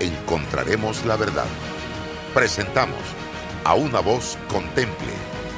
[0.00, 1.46] encontraremos la verdad.
[2.34, 2.98] Presentamos
[3.64, 5.12] a una voz contemple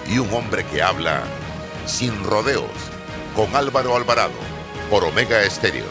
[0.08, 1.22] y un hombre que habla
[1.86, 2.70] sin rodeos
[3.34, 4.32] con Álvaro Alvarado
[4.90, 5.86] por Omega Estéreo.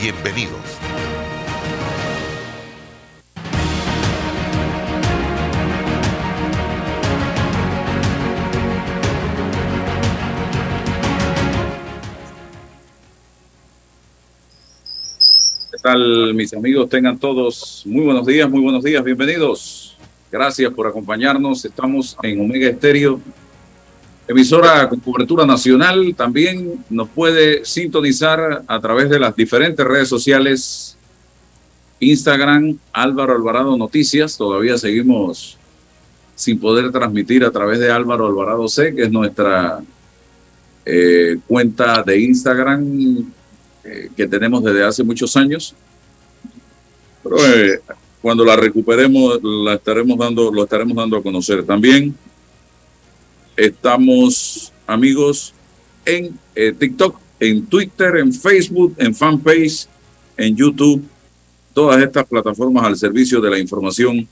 [0.00, 0.78] Bienvenidos.
[15.82, 16.88] Tal, mis amigos?
[16.88, 19.96] Tengan todos muy buenos días, muy buenos días, bienvenidos.
[20.30, 21.64] Gracias por acompañarnos.
[21.64, 23.20] Estamos en Omega Estéreo,
[24.26, 26.14] emisora con cobertura nacional.
[26.16, 30.96] También nos puede sintonizar a través de las diferentes redes sociales.
[32.00, 34.36] Instagram, Álvaro Alvarado Noticias.
[34.36, 35.56] Todavía seguimos
[36.34, 39.80] sin poder transmitir a través de Álvaro Alvarado C, que es nuestra
[40.84, 43.32] eh, cuenta de Instagram
[43.90, 45.74] eh, que tenemos desde hace muchos años.
[47.22, 47.80] Pero eh,
[48.20, 51.64] cuando la recuperemos, la estaremos dando, lo estaremos dando a conocer.
[51.64, 52.14] También
[53.56, 55.54] estamos, amigos,
[56.04, 59.86] en eh, TikTok, en Twitter, en Facebook, en fanpage,
[60.36, 61.02] en YouTube,
[61.72, 64.28] todas estas plataformas al servicio de la información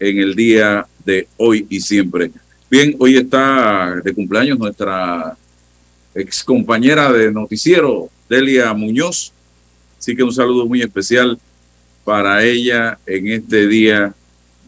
[0.00, 2.32] en el día de hoy y siempre.
[2.68, 5.36] Bien, hoy está de cumpleaños nuestra
[6.14, 9.32] ex compañera de noticiero, Delia Muñoz.
[9.98, 11.38] Así que un saludo muy especial
[12.04, 14.14] para ella en este día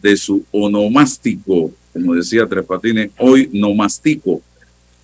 [0.03, 4.42] de su onomástico, como decía Tres Patines, hoy nomástico.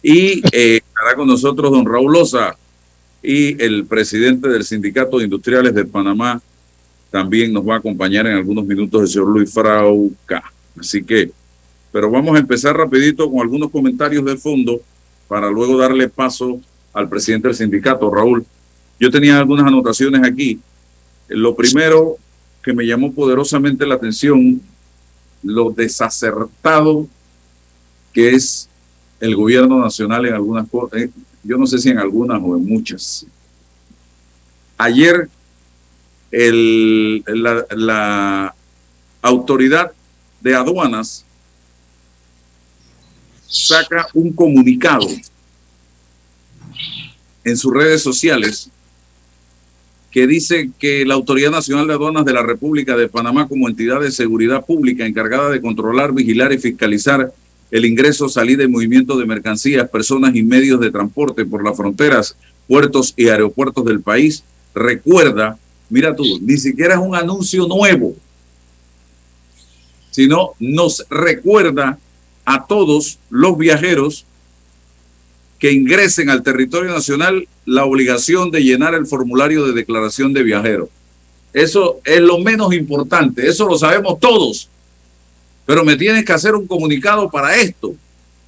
[0.02, 2.56] Y eh, estará con nosotros don Raúl Loza
[3.22, 6.42] y el presidente del Sindicato de Industriales de Panamá
[7.10, 10.42] también nos va a acompañar en algunos minutos el señor Luis Frauca.
[10.78, 11.30] Así que,
[11.92, 14.80] pero vamos a empezar rapidito con algunos comentarios de fondo
[15.28, 16.60] para luego darle paso
[16.94, 18.46] al presidente del sindicato, Raúl.
[18.98, 20.60] Yo tenía algunas anotaciones aquí.
[21.28, 22.16] Lo primero
[22.62, 24.62] que me llamó poderosamente la atención,
[25.42, 27.06] lo desacertado
[28.12, 28.68] que es
[29.20, 31.10] el gobierno nacional en algunas cosas, eh,
[31.42, 33.26] yo no sé si en algunas o en muchas.
[34.78, 35.28] Ayer
[36.30, 38.54] la
[39.20, 39.92] autoridad
[40.40, 41.24] de aduanas
[43.46, 45.06] saca un comunicado
[47.44, 48.70] en sus redes sociales
[50.14, 54.00] que dice que la Autoridad Nacional de Aduanas de la República de Panamá como entidad
[54.00, 57.32] de seguridad pública encargada de controlar, vigilar y fiscalizar
[57.72, 62.36] el ingreso, salida y movimiento de mercancías, personas y medios de transporte por las fronteras,
[62.68, 65.58] puertos y aeropuertos del país, recuerda,
[65.90, 68.14] mira tú, ni siquiera es un anuncio nuevo,
[70.12, 71.98] sino nos recuerda
[72.44, 74.26] a todos los viajeros
[75.64, 80.90] que ingresen al territorio nacional la obligación de llenar el formulario de declaración de viajero.
[81.54, 84.68] Eso es lo menos importante, eso lo sabemos todos.
[85.64, 87.94] Pero me tienes que hacer un comunicado para esto.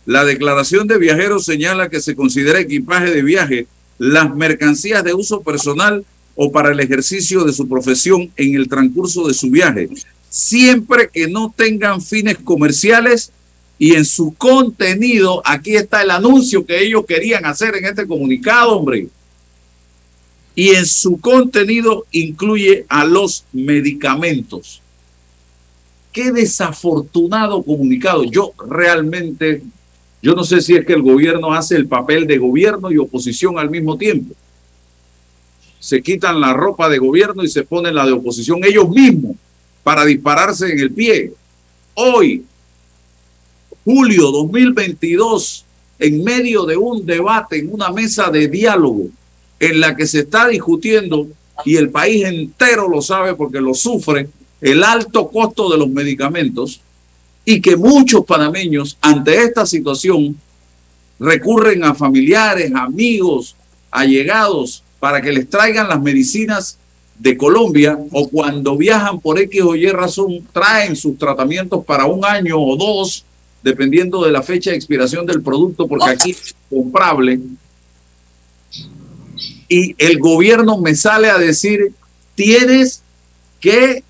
[0.04, 3.66] La declaración de viajero señala que se considera equipaje de viaje
[3.96, 6.04] las mercancías de uso personal
[6.34, 9.88] o para el ejercicio de su profesión en el transcurso de su viaje,
[10.28, 13.32] siempre que no tengan fines comerciales
[13.78, 18.78] y en su contenido, aquí está el anuncio que ellos querían hacer en este comunicado,
[18.78, 19.08] hombre.
[20.54, 24.80] Y en su contenido incluye a los medicamentos.
[26.10, 28.24] Qué desafortunado comunicado.
[28.24, 29.62] Yo realmente,
[30.22, 33.58] yo no sé si es que el gobierno hace el papel de gobierno y oposición
[33.58, 34.34] al mismo tiempo.
[35.78, 39.36] Se quitan la ropa de gobierno y se ponen la de oposición ellos mismos
[39.82, 41.34] para dispararse en el pie.
[41.92, 42.46] Hoy
[43.86, 45.64] julio 2022,
[46.00, 49.04] en medio de un debate, en una mesa de diálogo,
[49.60, 51.28] en la que se está discutiendo,
[51.64, 54.28] y el país entero lo sabe porque lo sufre,
[54.60, 56.80] el alto costo de los medicamentos,
[57.44, 60.36] y que muchos panameños ante esta situación
[61.20, 63.54] recurren a familiares, amigos,
[63.92, 66.76] allegados, para que les traigan las medicinas
[67.20, 72.24] de Colombia o cuando viajan por X o Y razón, traen sus tratamientos para un
[72.24, 73.25] año o dos
[73.66, 77.40] dependiendo de la fecha de expiración del producto, porque aquí es comprable.
[79.68, 81.92] Y el gobierno me sale a decir,
[82.36, 83.02] tienes
[83.58, 84.04] que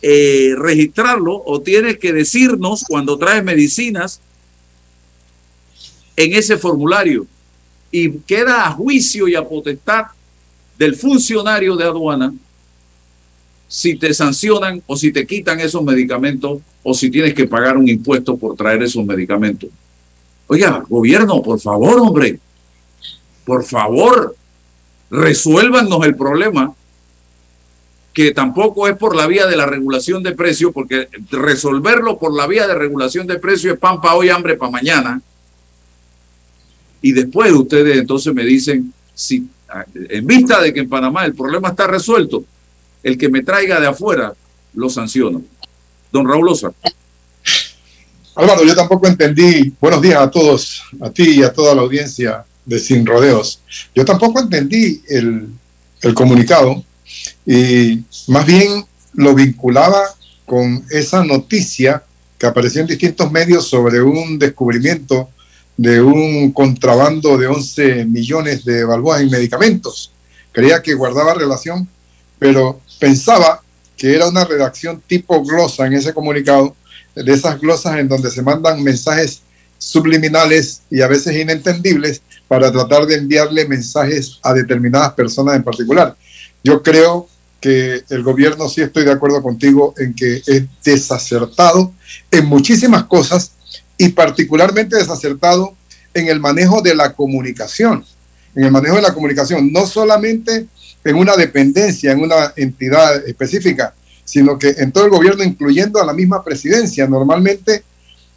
[0.00, 4.20] eh, registrarlo o tienes que decirnos cuando traes medicinas
[6.14, 7.26] en ese formulario
[7.90, 10.04] y queda a juicio y a potestad
[10.78, 12.32] del funcionario de aduana
[13.70, 17.88] si te sancionan o si te quitan esos medicamentos o si tienes que pagar un
[17.88, 19.70] impuesto por traer esos medicamentos.
[20.48, 22.40] Oiga, gobierno, por favor, hombre,
[23.44, 24.34] por favor,
[25.08, 26.74] resuélvanos el problema,
[28.12, 32.48] que tampoco es por la vía de la regulación de precios, porque resolverlo por la
[32.48, 35.22] vía de regulación de precios es pan para hoy, hambre para mañana.
[37.00, 39.48] Y después ustedes entonces me dicen, si
[39.94, 42.44] en vista de que en Panamá el problema está resuelto,
[43.02, 44.34] el que me traiga de afuera
[44.74, 45.42] lo sanciono.
[46.12, 46.72] Don Raúl Osa.
[48.34, 52.44] Álvaro, yo tampoco entendí, buenos días a todos, a ti y a toda la audiencia
[52.64, 53.60] de Sin Rodeos.
[53.94, 55.48] Yo tampoco entendí el,
[56.02, 56.82] el comunicado
[57.46, 60.02] y más bien lo vinculaba
[60.46, 62.02] con esa noticia
[62.38, 65.28] que apareció en distintos medios sobre un descubrimiento
[65.76, 70.12] de un contrabando de 11 millones de balboas en medicamentos.
[70.52, 71.88] Creía que guardaba relación,
[72.38, 73.60] pero pensaba
[73.96, 76.76] que era una redacción tipo glosa en ese comunicado,
[77.16, 79.42] de esas glosas en donde se mandan mensajes
[79.78, 86.14] subliminales y a veces inentendibles para tratar de enviarle mensajes a determinadas personas en particular.
[86.62, 87.28] Yo creo
[87.60, 91.92] que el gobierno, sí estoy de acuerdo contigo en que es desacertado
[92.30, 93.52] en muchísimas cosas
[93.98, 95.74] y particularmente desacertado
[96.14, 98.04] en el manejo de la comunicación,
[98.54, 100.66] en el manejo de la comunicación, no solamente
[101.04, 103.94] en una dependencia, en una entidad específica,
[104.24, 107.06] sino que en todo el gobierno, incluyendo a la misma presidencia.
[107.06, 107.82] Normalmente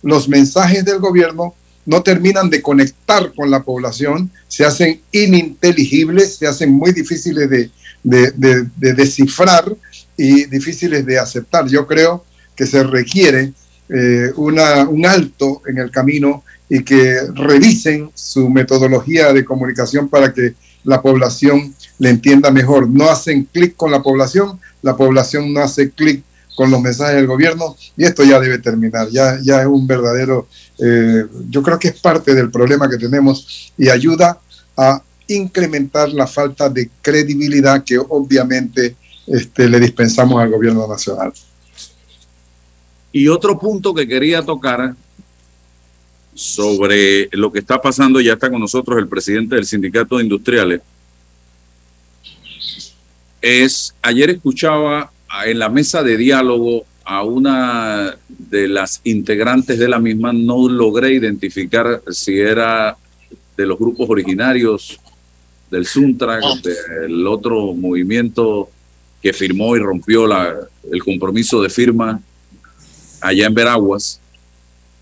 [0.02, 1.54] los mensajes del gobierno
[1.86, 7.70] no terminan de conectar con la población, se hacen ininteligibles, se hacen muy difíciles de,
[8.04, 9.66] de, descifrar
[10.18, 11.68] y difíciles de aceptar.
[11.68, 12.24] Yo creo
[12.56, 13.52] que se requiere
[13.90, 20.34] eh, una, un alto en el camino y que revisen su metodología de comunicación para
[20.34, 22.90] que la población le entienda mejor.
[22.90, 26.24] No hacen clic con la población, la población no hace clic
[26.56, 30.48] con los mensajes del gobierno y esto ya debe terminar, ya, ya es un verdadero,
[30.80, 34.40] eh, yo creo que es parte del problema que tenemos y ayuda
[34.78, 38.96] a incrementar la falta de credibilidad que obviamente
[39.28, 41.34] este, le dispensamos al gobierno nacional.
[43.12, 44.96] Y otro punto que quería tocar
[46.34, 50.82] sobre lo que está pasando, ya está con nosotros el presidente del Sindicato de Industriales,
[53.42, 55.12] es, ayer escuchaba
[55.46, 61.14] en la mesa de diálogo a una de las integrantes de la misma, no logré
[61.14, 62.96] identificar si era
[63.58, 65.00] de los grupos originarios
[65.70, 66.56] del Suntra, ah.
[67.02, 68.70] del otro movimiento
[69.22, 70.56] que firmó y rompió la,
[70.92, 72.22] el compromiso de firma
[73.20, 74.22] allá en Veraguas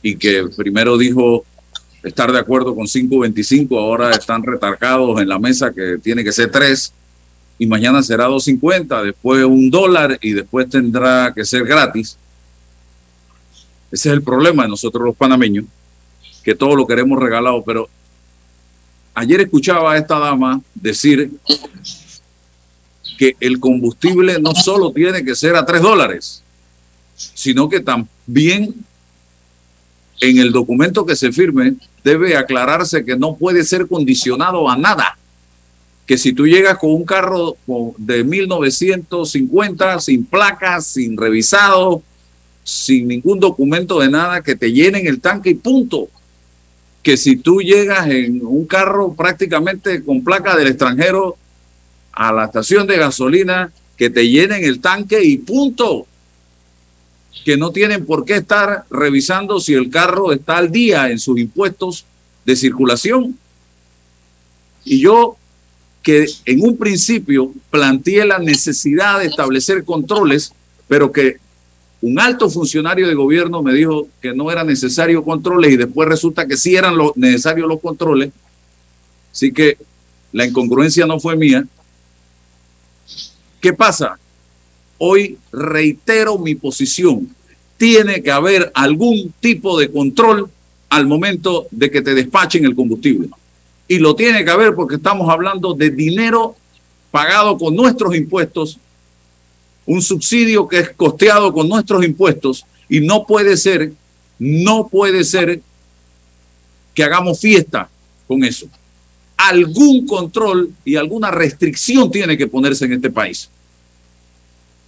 [0.01, 1.45] y que primero dijo
[2.03, 6.49] estar de acuerdo con 5.25, ahora están retarcados en la mesa que tiene que ser
[6.49, 6.93] 3
[7.59, 12.17] y mañana será 2.50, después un dólar y después tendrá que ser gratis.
[13.91, 15.65] Ese es el problema de nosotros los panameños,
[16.43, 17.87] que todo lo queremos regalado, pero
[19.13, 21.29] ayer escuchaba a esta dama decir
[23.19, 26.41] que el combustible no solo tiene que ser a 3 dólares,
[27.15, 28.73] sino que también
[30.21, 31.73] en el documento que se firme
[32.03, 35.17] debe aclararse que no puede ser condicionado a nada
[36.11, 37.55] que si tú llegas con un carro
[37.97, 42.03] de 1950 sin placas, sin revisado,
[42.65, 46.09] sin ningún documento de nada, que te llenen el tanque y punto.
[47.01, 51.37] Que si tú llegas en un carro prácticamente con placa del extranjero
[52.11, 56.07] a la estación de gasolina, que te llenen el tanque y punto.
[57.45, 61.39] Que no tienen por qué estar revisando si el carro está al día en sus
[61.39, 62.05] impuestos
[62.45, 63.37] de circulación.
[64.83, 65.37] Y yo
[66.01, 70.53] que en un principio planteé la necesidad de establecer controles,
[70.87, 71.37] pero que
[72.01, 76.47] un alto funcionario de gobierno me dijo que no era necesario controles y después resulta
[76.47, 78.31] que sí eran necesarios los controles.
[79.31, 79.77] Así que
[80.31, 81.63] la incongruencia no fue mía.
[83.59, 84.17] ¿Qué pasa?
[85.03, 87.27] Hoy reitero mi posición.
[87.75, 90.47] Tiene que haber algún tipo de control
[90.89, 93.29] al momento de que te despachen el combustible
[93.87, 96.55] y lo tiene que haber porque estamos hablando de dinero
[97.09, 98.77] pagado con nuestros impuestos,
[99.87, 103.93] un subsidio que es costeado con nuestros impuestos y no puede ser,
[104.37, 105.61] no puede ser
[106.93, 107.89] que hagamos fiesta
[108.27, 108.67] con eso.
[109.35, 113.49] Algún control y alguna restricción tiene que ponerse en este país.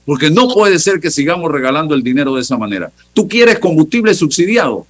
[0.06, 2.92] Porque no puede ser que sigamos regalando el dinero de esa manera.
[3.14, 4.86] Tú quieres combustible subsidiado,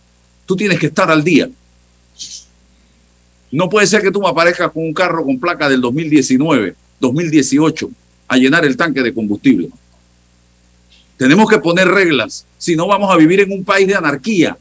[0.46, 1.50] tú tienes que estar al día.
[3.52, 7.90] No puede ser que tú me aparezcas con un carro con placa del 2019, 2018,
[8.28, 9.70] a llenar el tanque de combustible.
[11.18, 14.58] Tenemos que poner reglas, si no vamos a vivir en un país de anarquía.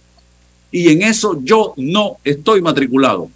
[0.71, 3.31] Y en eso yo no estoy matriculado.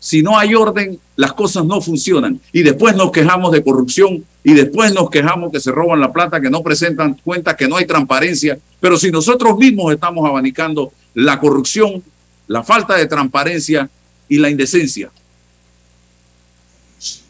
[0.00, 2.40] Si no hay orden, las cosas no funcionan.
[2.52, 6.40] Y después nos quejamos de corrupción y después nos quejamos que se roban la plata,
[6.40, 8.58] que no presentan cuentas, que no hay transparencia.
[8.80, 12.02] Pero si nosotros mismos estamos abanicando la corrupción,
[12.46, 13.90] la falta de transparencia
[14.26, 15.10] y la indecencia.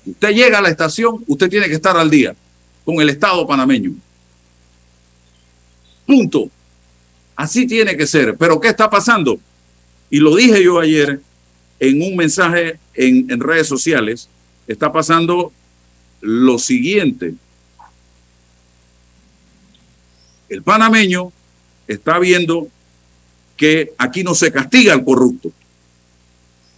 [0.07, 2.37] Usted llega a la estación, usted tiene que estar al día
[2.85, 3.93] con el Estado panameño.
[6.07, 6.49] Punto.
[7.35, 8.37] Así tiene que ser.
[8.37, 9.41] Pero ¿qué está pasando?
[10.09, 11.21] Y lo dije yo ayer
[11.81, 14.29] en un mensaje en, redes sociales.
[14.69, 15.53] Está pasando
[16.21, 17.35] lo siguiente.
[20.49, 21.33] El panameño
[21.89, 22.69] está viendo
[23.57, 25.53] que aquí no se castiga al corrupto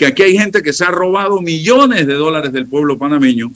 [0.02, 3.52] que aquí hay gente que se ha robado millones de dólares del pueblo panameño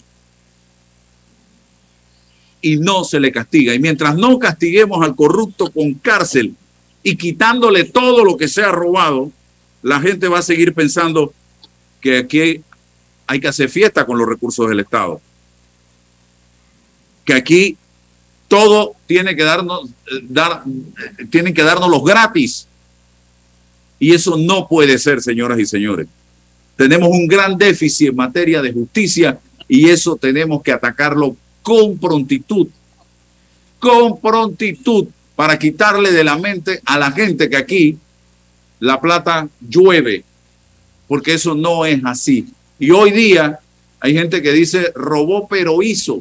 [2.60, 3.74] y no se le castiga.
[3.74, 6.54] Y mientras no castiguemos al corrupto con cárcel
[7.02, 9.32] y quitándole todo lo que se ha robado,
[9.87, 11.33] la gente va a seguir pensando
[12.00, 12.61] que aquí
[13.25, 15.21] hay que hacer fiesta con los recursos del Estado.
[17.25, 17.76] Que aquí
[18.49, 19.88] todo tiene que darnos,
[20.23, 20.64] dar,
[21.31, 22.66] tienen que darnos los gratis.
[24.00, 26.09] Y eso no puede ser, señoras y señores.
[26.75, 29.38] Tenemos un gran déficit en materia de justicia
[29.69, 32.66] y eso tenemos que atacarlo con prontitud,
[33.78, 37.99] con prontitud para quitarle de la mente a la gente que aquí
[38.80, 40.25] la plata llueve,
[41.09, 42.47] porque eso no es así.
[42.78, 43.59] Y hoy día
[44.00, 46.21] hay gente que dice robó pero hizo.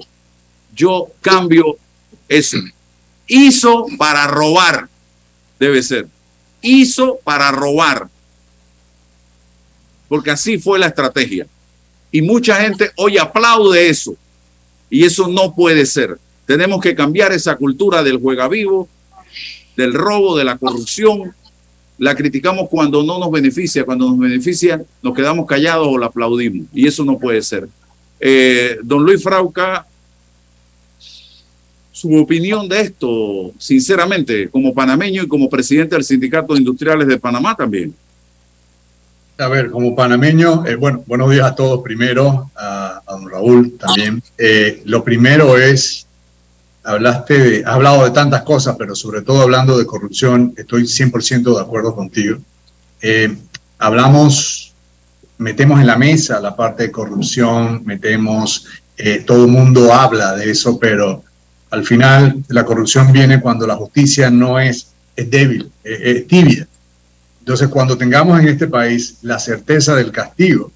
[0.73, 1.77] Yo cambio
[2.27, 2.57] eso.
[3.27, 4.87] Hizo para robar,
[5.59, 6.07] debe ser.
[6.61, 8.09] Hizo para robar
[10.07, 11.47] porque así fue la estrategia.
[12.11, 14.15] Y mucha gente hoy aplaude eso.
[14.89, 16.17] Y eso no puede ser.
[16.45, 18.87] Tenemos que cambiar esa cultura del juega vivo,
[19.75, 21.35] del robo, de la corrupción.
[21.97, 26.67] La criticamos cuando no nos beneficia, cuando nos beneficia nos quedamos callados o la aplaudimos.
[26.73, 27.67] Y eso no puede ser.
[28.19, 29.85] Eh, don Luis Frauca,
[31.91, 37.17] su opinión de esto, sinceramente, como panameño y como presidente del Sindicato de Industriales de
[37.17, 37.95] Panamá también.
[39.37, 44.23] A ver, como panameño, eh, bueno, buenos días a todos primero, a, don Raúl también.
[44.37, 46.07] Eh, lo primero es,
[46.85, 51.55] hablaste de, has hablado de tantas cosas, pero sobre todo hablando de corrupción, estoy 100%
[51.55, 52.37] de acuerdo contigo.
[53.01, 53.35] Eh,
[53.79, 54.73] hablamos,
[55.37, 58.65] metemos en la mesa la parte de corrupción, metemos,
[59.25, 61.21] todo el mundo habla de eso, pero
[61.69, 64.87] al final la corrupción viene cuando la justicia no es,
[65.17, 66.65] es débil, es tibia
[67.45, 70.71] entonces, cuando tengamos en este país la certeza del castigo,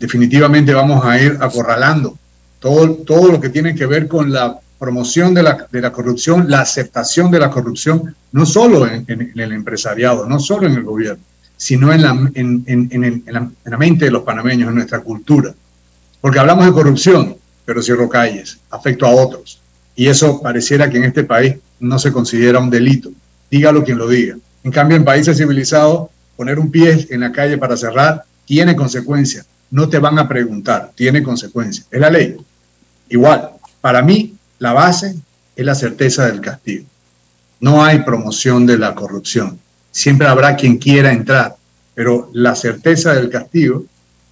[0.00, 2.16] definitivamente vamos a ir acorralando
[2.58, 6.50] todo, todo lo que tiene que ver con la promoción de la, de la corrupción,
[6.50, 11.22] la aceptación de la corrupción, no solo en, el empresariado, no solo en el gobierno,
[11.56, 15.54] sino en la, en, en, la, mente de los panameños, en nuestra cultura.
[16.20, 19.60] Porque hablamos de corrupción, pero cierro calles, afecto a otros.
[19.94, 23.10] Y eso pareciera que en este país no se considera un delito.
[23.50, 24.36] Dígalo quien lo diga.
[24.62, 29.46] En cambio, en países civilizados, poner un pie en la calle para cerrar tiene consecuencias.
[29.70, 31.86] No te van a preguntar, tiene consecuencias.
[31.90, 32.36] Es la ley.
[33.08, 35.14] Igual, para mí, la base
[35.54, 36.86] es la certeza del castigo.
[37.60, 39.58] No hay promoción de la corrupción.
[39.90, 41.56] Siempre habrá quien quiera entrar,
[41.94, 43.84] pero la certeza del castigo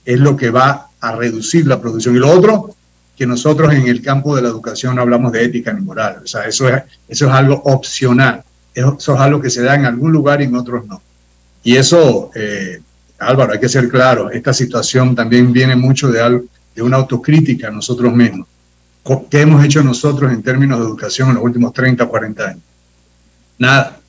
[0.04, 2.16] es lo que va a reducir la producción.
[2.16, 2.74] Y lo otro,
[3.16, 6.20] que nosotros en el campo de la educación no hablamos de ética ni moral.
[6.24, 8.42] O sea, eso es, eso es algo opcional.
[8.74, 11.00] Eso es algo que se da en algún lugar y en otros no.
[11.62, 12.80] Y eso, eh,
[13.18, 16.42] Álvaro, hay que ser claro, esta situación también viene mucho de,
[16.74, 18.48] de una autocrítica a nosotros mismos.
[19.30, 22.62] ¿Qué hemos hecho nosotros en términos de educación en los últimos 30, 40 años?
[23.58, 24.00] Nada.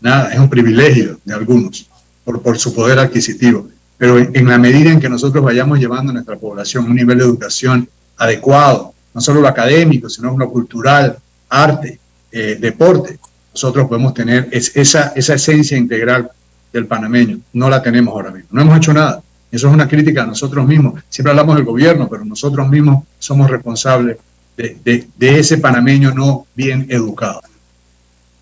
[0.00, 1.88] Nada, es un privilegio de algunos
[2.24, 3.68] por, por su poder adquisitivo.
[3.96, 7.24] Pero en, la medida en que nosotros vayamos llevando a nuestra población un nivel de
[7.24, 11.98] educación adecuado, no solo lo académico, sino lo cultural, arte,
[12.30, 13.18] eh, deporte,
[13.52, 16.30] nosotros podemos tener esa, esa esencia integral
[16.72, 17.40] del panameño.
[17.52, 18.50] No la tenemos ahora mismo.
[18.52, 19.20] No hemos hecho nada.
[19.50, 21.02] Eso es una crítica a nosotros mismos.
[21.08, 24.18] Siempre hablamos del gobierno, pero nosotros mismos somos responsables
[24.56, 27.40] de, ese panameño no bien educado.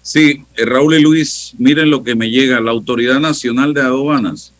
[0.02, 2.60] Sí, eh, Raúl y Luis, miren lo que me llega.
[2.60, 4.52] La Autoridad Nacional de Aduanas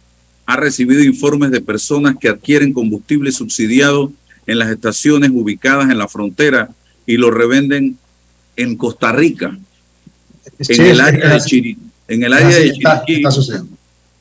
[0.45, 4.13] ha recibido informes de personas que adquieren combustible subsidiado
[4.47, 6.71] en las estaciones ubicadas en la frontera
[7.07, 7.99] y lo revenden
[8.57, 9.57] en Costa Rica,
[10.59, 13.23] en, el área de Chiriquí, en el área de Chiriquí,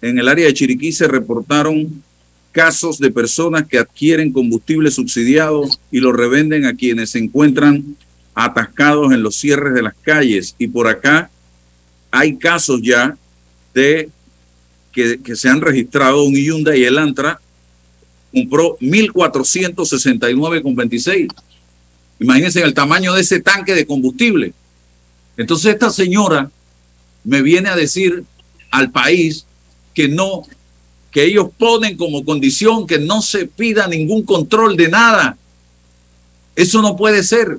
[0.02, 2.04] en el área de Chiriquí se reportaron
[2.56, 7.98] casos de personas que adquieren combustible subsidiado y lo revenden a quienes se encuentran
[8.34, 10.56] atascados en los cierres de las calles.
[10.58, 11.30] Y por acá
[12.12, 13.18] hay casos ya
[13.74, 14.10] de
[14.94, 17.42] que, se han registrado un Hyundai y el Antra
[18.32, 21.28] compró 1.469,26.
[22.22, 24.54] Imagínense el tamaño de ese tanque de combustible.
[25.36, 26.50] Entonces esta señora
[27.26, 28.24] me viene a decir
[28.72, 29.46] al país
[29.94, 30.44] que no
[31.16, 35.38] que ellos ponen como condición que no se pida ningún control de nada.
[36.58, 37.58] Eso no puede ser.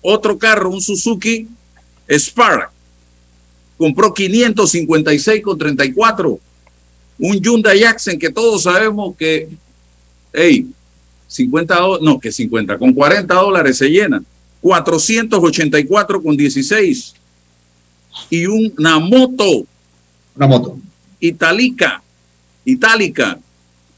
[0.00, 1.48] Otro carro, un Suzuki
[2.08, 2.70] Spark,
[3.76, 6.38] compró 556 con 34.
[7.18, 9.48] Un Hyundai Accent que todos sabemos que,
[10.32, 10.70] hey,
[11.26, 14.22] 50 no, que 50, con 40 dólares se llena.
[14.60, 17.14] 484 con 16.
[18.30, 19.66] Y una moto.
[20.36, 20.78] Una moto.
[21.18, 22.00] Italica
[22.64, 23.38] itálica,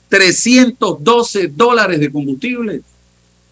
[0.09, 2.83] 312 dólares de combustible.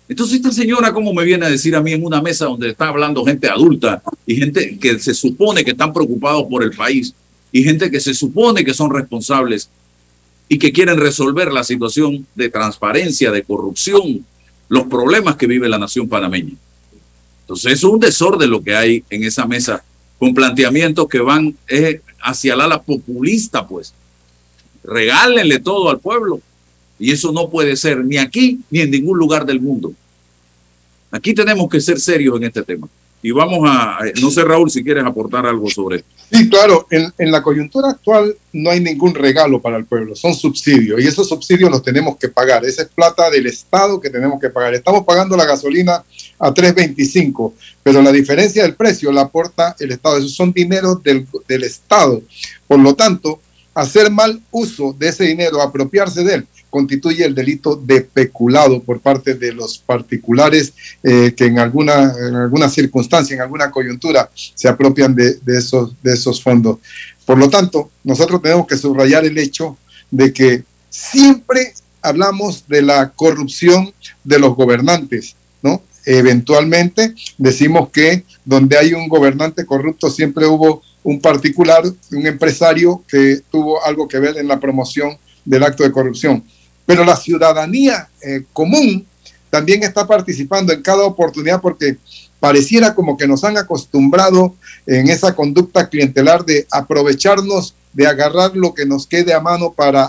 [0.09, 2.89] Entonces esta señora, ¿cómo me viene a decir a mí en una mesa donde está
[2.89, 7.15] hablando gente adulta y gente que se supone que están preocupados por el país
[7.53, 9.71] y gente que se supone que son responsables
[10.49, 14.27] y que quieren resolver la situación de transparencia, de corrupción,
[14.69, 16.55] los problemas que vive la nación panameña?
[17.43, 19.83] Entonces es un desorden lo que hay en esa mesa
[20.19, 23.95] con planteamientos que van eh, hacia el ala populista, pues
[24.83, 26.41] regálenle todo al pueblo.
[26.99, 29.93] Y eso no puede ser ni aquí ni en ningún lugar del mundo.
[31.11, 32.89] Aquí tenemos que ser serios en este tema.
[33.23, 36.09] Y vamos a, no sé Raúl si quieres aportar algo sobre esto.
[36.33, 40.33] Sí, claro, en, en, la coyuntura actual no hay ningún regalo para el pueblo, son
[40.33, 42.65] subsidios y esos subsidios los tenemos que pagar.
[42.65, 44.75] Esa es plata del Estado que tenemos que pagar.
[44.75, 46.03] Estamos pagando la gasolina
[46.39, 50.19] a 3.25, pero la diferencia del precio la aporta el Estado.
[50.19, 52.23] Esos son dineros del, del Estado.
[52.67, 53.41] Por lo tanto,
[53.75, 59.01] hacer mal uso de ese dinero, apropiarse de él, constituye el delito de peculado por
[59.01, 64.69] parte de los particulares eh, que en alguna, en alguna circunstancia, en alguna coyuntura, se
[64.69, 66.79] apropian de, esos, de esos fondos.
[67.27, 69.77] Por lo tanto, nosotros tenemos que subrayar el hecho
[70.11, 73.93] de que siempre hablamos de la corrupción
[74.25, 75.83] de los gobernantes, ¿no?
[76.07, 81.83] Eventualmente decimos que donde hay un gobernante corrupto siempre hubo un particular,
[82.13, 86.45] un empresario que tuvo algo que ver en la promoción del acto de corrupción.
[86.87, 89.07] Pero la ciudadanía eh, común
[89.49, 91.97] también está participando en cada oportunidad porque
[92.39, 94.55] pareciera como que nos han acostumbrado
[94.87, 100.05] en esa conducta clientelar de aprovecharnos, de agarrar lo que nos quede a mano para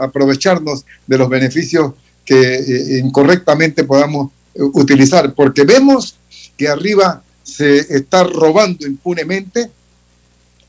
[0.00, 1.92] aprovecharnos de los beneficios
[2.24, 6.16] que eh, incorrectamente podamos eh, utilizar, porque vemos
[6.56, 9.70] que arriba se está robando impunemente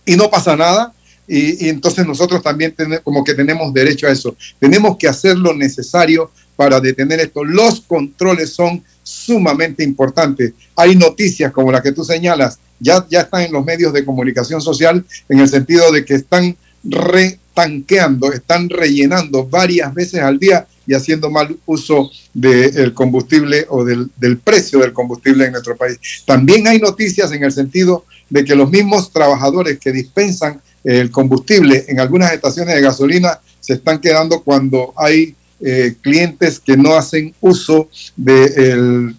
[0.08, 0.94] y no pasa nada.
[1.28, 4.36] Y, entonces nosotros también como que tenemos derecho a eso.
[4.60, 7.44] Tenemos que hacer lo necesario para detener esto.
[7.44, 10.54] Los controles son sumamente importantes.
[10.76, 14.62] Hay noticias como la que tú señalas, ya, ya están en los medios de comunicación
[14.62, 20.94] social en el sentido de que están retanqueando, están rellenando varias veces al día y
[20.94, 24.10] haciendo mal uso del combustible o del,
[24.44, 26.00] precio del combustible en nuestro país.
[26.26, 31.86] También hay noticias en el sentido de que los mismos trabajadores que dispensan el combustible
[31.90, 37.34] en algunas estaciones de gasolina se están quedando cuando hay eh, clientes que no hacen
[37.42, 39.16] uso del,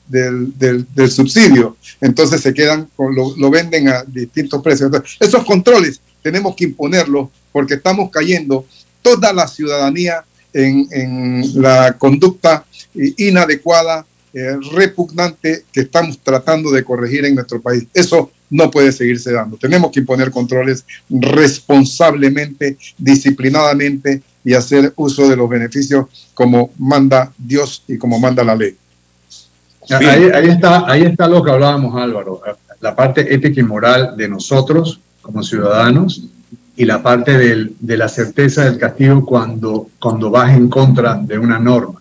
[1.11, 1.76] subsidio.
[2.00, 4.90] Entonces se quedan, con lo, lo, venden a distintos precios.
[5.20, 8.64] esos controles tenemos que imponerlos porque estamos cayendo
[9.02, 17.25] toda la ciudadanía en, en la conducta inadecuada, eh, repugnante que estamos tratando de corregir
[17.25, 17.87] en nuestro país.
[17.95, 19.57] Eso no puede seguirse dando.
[19.57, 27.83] Tenemos que imponer controles responsablemente, disciplinadamente y hacer uso de los beneficios como manda Dios
[27.89, 28.77] y como manda la ley.
[29.91, 32.43] Ahí, está, ahí está lo que hablábamos, Álvaro,
[32.81, 36.23] la parte ética y moral de nosotros como ciudadanos
[36.79, 41.59] y la parte de la certeza del castigo cuando, cuando vas en contra de una
[41.59, 42.01] norma.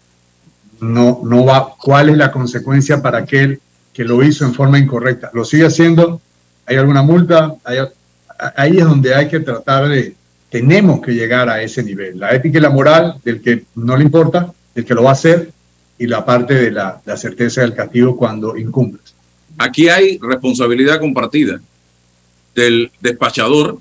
[0.80, 3.60] No, no va, ¿Cuál es la consecuencia para aquel
[3.92, 5.32] que lo hizo en forma incorrecta?
[5.34, 6.22] ¿Lo sigue haciendo?
[6.68, 10.16] hay alguna multa, ahí es donde hay que tratar de,
[10.50, 14.04] tenemos que llegar a ese nivel, la ética y la moral del que no le
[14.04, 15.50] importa, del que lo va a hacer,
[15.98, 19.16] y la parte de la, certeza del castigo cuando incumples.
[19.58, 21.60] Aquí hay responsabilidad compartida
[22.54, 23.80] del despachador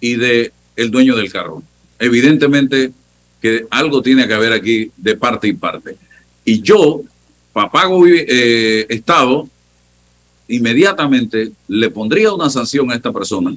[0.00, 1.62] y de el dueño del carro.
[1.98, 2.92] Evidentemente
[3.40, 5.96] que algo tiene que haber aquí de parte y parte.
[6.44, 7.02] Y yo,
[7.52, 9.48] papago eh, Estado,
[10.48, 13.56] inmediatamente le pondría una sanción a esta persona,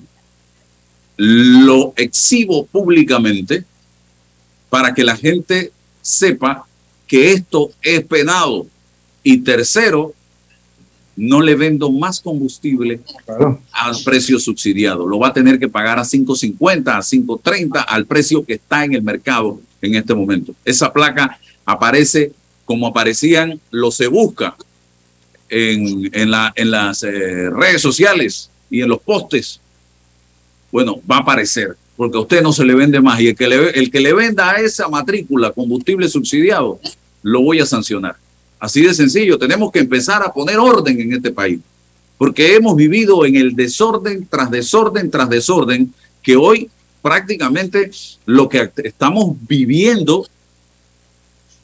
[1.18, 3.66] lo exhibo públicamente
[4.70, 6.66] para que la gente sepa
[7.08, 8.68] que esto es penado.
[9.22, 10.14] Y tercero,
[11.16, 13.02] no le vendo más combustible
[13.72, 15.08] al precio subsidiado.
[15.08, 18.94] Lo va a tener que pagar a 5.50, a 5.30, al precio que está en
[18.94, 20.56] el mercado en este momento.
[20.66, 22.32] Esa placa aparece
[22.66, 24.56] como aparecían los se busca
[25.50, 29.60] en, en, la, en las eh, redes sociales y en los postes.
[30.72, 33.20] Bueno, va a aparecer, porque a usted no se le vende más.
[33.20, 36.80] Y el que le, el que le venda a esa matrícula combustible subsidiado,
[37.22, 38.16] lo voy a sancionar.
[38.64, 41.60] Así de sencillo, tenemos que empezar a poner orden en este país,
[42.18, 46.70] porque hemos vivido en el desorden tras desorden tras desorden, que hoy
[47.02, 47.92] prácticamente
[48.26, 50.26] lo que estamos viviendo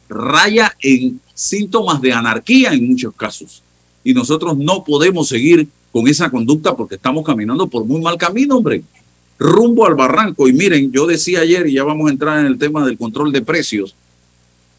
[0.10, 3.64] raya en síntomas de anarquía en muchos casos.
[4.04, 8.58] Y nosotros no podemos seguir con esa conducta porque estamos caminando por muy mal camino,
[8.58, 8.84] hombre.
[9.38, 10.50] Rumbo al barranco.
[10.50, 13.32] Y miren, yo decía ayer, y ya vamos a entrar en el tema del control
[13.32, 13.96] de precios,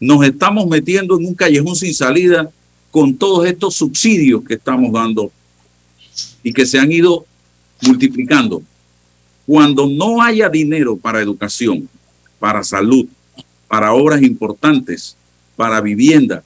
[0.01, 2.49] nos estamos metiendo en un callejón sin salida
[2.89, 5.31] con todos estos subsidios que estamos dando
[6.43, 7.23] y que se han ido
[7.83, 8.63] multiplicando.
[9.45, 11.87] Cuando no haya dinero para educación,
[12.39, 13.05] para salud,
[13.67, 15.15] para obras importantes,
[15.55, 16.43] para vivienda,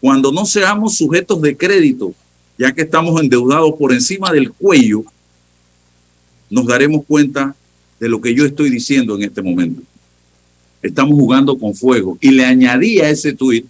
[0.00, 2.12] cuando no seamos sujetos de crédito,
[2.58, 5.02] ya que estamos endeudados por encima del cuello,
[6.50, 7.56] nos daremos cuenta
[7.98, 9.82] de lo que yo estoy diciendo en este momento
[10.82, 12.18] estamos jugando con fuego.
[12.20, 13.66] Y le añadí a ese tuit,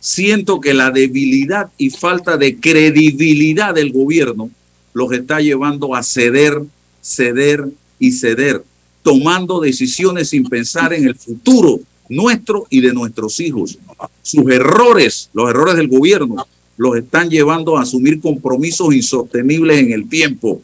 [0.00, 4.50] siento que la debilidad y falta de credibilidad del gobierno
[4.92, 6.60] los está llevando a ceder,
[7.00, 8.62] ceder y ceder,
[9.02, 13.78] tomando decisiones sin pensar en el futuro nuestro y de nuestros hijos.
[14.22, 20.08] Sus errores, los errores del gobierno, los están llevando a asumir compromisos insostenibles en el
[20.08, 20.62] tiempo,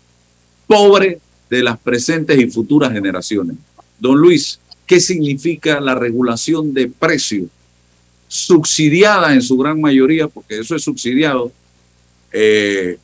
[0.67, 3.57] pobre de las presentes y futuras generaciones.
[3.99, 7.45] Don Luis, qué significa la regulación de precios,
[8.27, 11.53] subsidiada en su gran mayoría, porque eso es subsidiado
[12.33, 12.99] eh,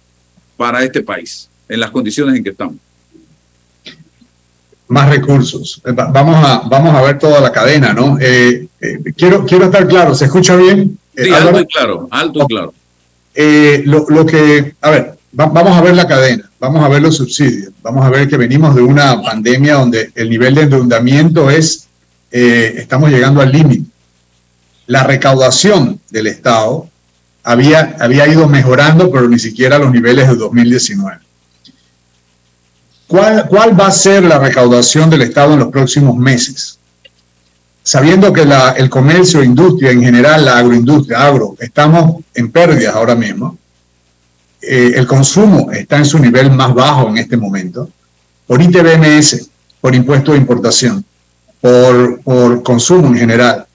[0.56, 2.76] para este país, en las condiciones en que estamos.
[4.88, 5.80] Más recursos.
[5.84, 8.16] Eh, vamos a, vamos a ver toda la cadena, ¿no?
[8.18, 8.66] Eh,
[9.16, 10.98] quiero, quiero estar claro, ¿se escucha bien?
[11.14, 12.74] Sí, alto y claro, alto y claro.
[13.84, 17.72] Lo, lo, que, a ver, vamos a ver la cadena, vamos a ver los subsidios,
[17.82, 21.86] vamos a ver que venimos de una pandemia donde el nivel de endeudamiento es,
[22.30, 23.90] eh, estamos llegando al límite.
[24.86, 26.88] La recaudación del Estado
[27.42, 31.18] había, había ido mejorando, pero ni siquiera a los niveles de 2019.
[33.06, 36.78] ¿Cuál, ¿Cuál va a ser la recaudación del Estado en los próximos meses?
[37.82, 43.58] Sabiendo que el comercio, industria en general, la agroindustria, agro, estamos en pérdidas ahora mismo
[44.66, 47.88] eh, el consumo está en su nivel más bajo en este momento,
[48.46, 49.48] por ITBMS,
[49.80, 51.04] por impuesto de importación,
[51.60, 53.66] por, consumo en general,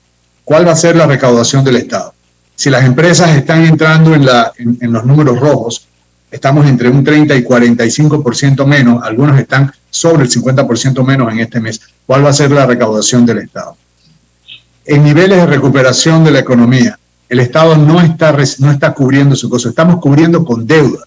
[0.44, 2.14] ¿cuál va a ser la recaudación del Estado?
[2.56, 5.88] Si las empresas están entrando en, la, en, los números rojos,
[6.30, 11.60] estamos entre un 30 y 45% menos, algunos están sobre el 50% menos en este
[11.60, 11.82] mes.
[12.06, 13.76] ¿Cuál va a ser la recaudación del Estado?
[14.86, 17.00] En niveles de recuperación de la economía,
[17.30, 21.06] el Estado no está, no está cubriendo su cosa, estamos cubriendo con deuda.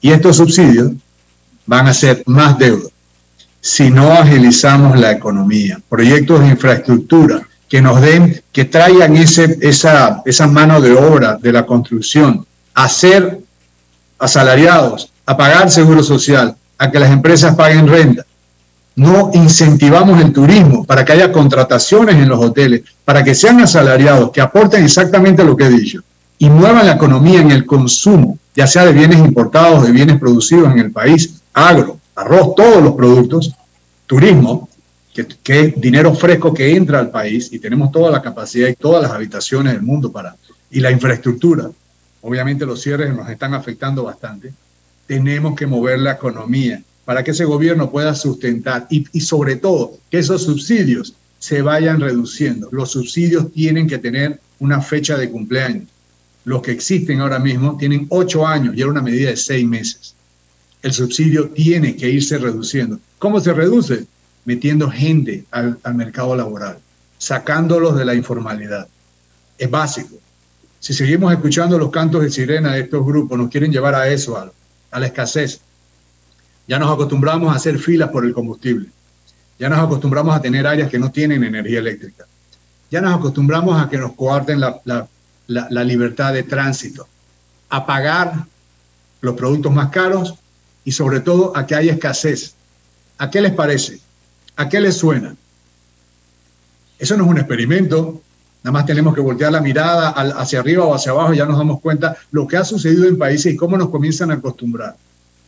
[0.00, 0.92] Y estos subsidios
[1.66, 2.88] van a ser más deuda
[3.60, 5.80] si no agilizamos la economía.
[5.88, 11.52] Proyectos de infraestructura que nos den, que traigan ese, esa, esa mano de obra de
[11.52, 13.40] la construcción, a ser
[14.18, 18.24] asalariados, a pagar seguro social, a que las empresas paguen renta,
[18.96, 24.30] no incentivamos el turismo para que haya contrataciones en los hoteles, para que sean asalariados,
[24.30, 26.02] que aporten exactamente lo que he dicho
[26.42, 30.72] y muevan la economía en el consumo, ya sea de bienes importados, de bienes producidos
[30.72, 33.54] en el país, agro, arroz, todos los productos,
[34.06, 34.66] turismo,
[35.12, 39.02] que, es dinero fresco que entra al país y tenemos toda la capacidad y todas
[39.02, 40.34] las habitaciones del mundo para,
[40.70, 41.70] y la infraestructura.
[42.22, 44.54] Obviamente los cierres nos están afectando bastante.
[45.06, 50.20] Tenemos que mover la economía para que ese gobierno pueda sustentar y, sobre todo que
[50.20, 52.68] esos subsidios se vayan reduciendo.
[52.70, 55.88] Los subsidios tienen que tener una fecha de cumpleaños.
[56.44, 60.14] Los que existen ahora mismo tienen ocho años y era una medida de seis meses.
[60.82, 63.00] El subsidio tiene que irse reduciendo.
[63.18, 64.06] ¿Cómo se reduce?
[64.44, 66.78] Metiendo gente al, mercado laboral,
[67.18, 68.86] sacándolos de la informalidad.
[69.58, 70.14] Es básico.
[70.78, 74.38] Si seguimos escuchando los cantos de sirena de estos grupos, nos quieren llevar a eso,
[74.92, 75.60] a la escasez.
[76.70, 78.90] Ya nos acostumbramos a hacer filas por el combustible.
[79.58, 82.26] Ya nos acostumbramos a tener áreas que no tienen energía eléctrica.
[82.92, 85.08] Ya nos acostumbramos a que nos coarten la,
[85.84, 87.08] libertad de tránsito,
[87.70, 88.44] a pagar
[89.20, 90.36] los productos más caros
[90.84, 92.54] y sobre todo a que haya escasez.
[93.18, 93.98] ¿A qué les parece?
[94.54, 95.34] ¿A qué les suena?
[97.00, 98.22] Eso no es un experimento,
[98.62, 101.58] nada más tenemos que voltear la mirada hacia arriba o hacia abajo y ya nos
[101.58, 104.94] damos cuenta lo que ha sucedido en países y cómo nos comienzan a acostumbrar.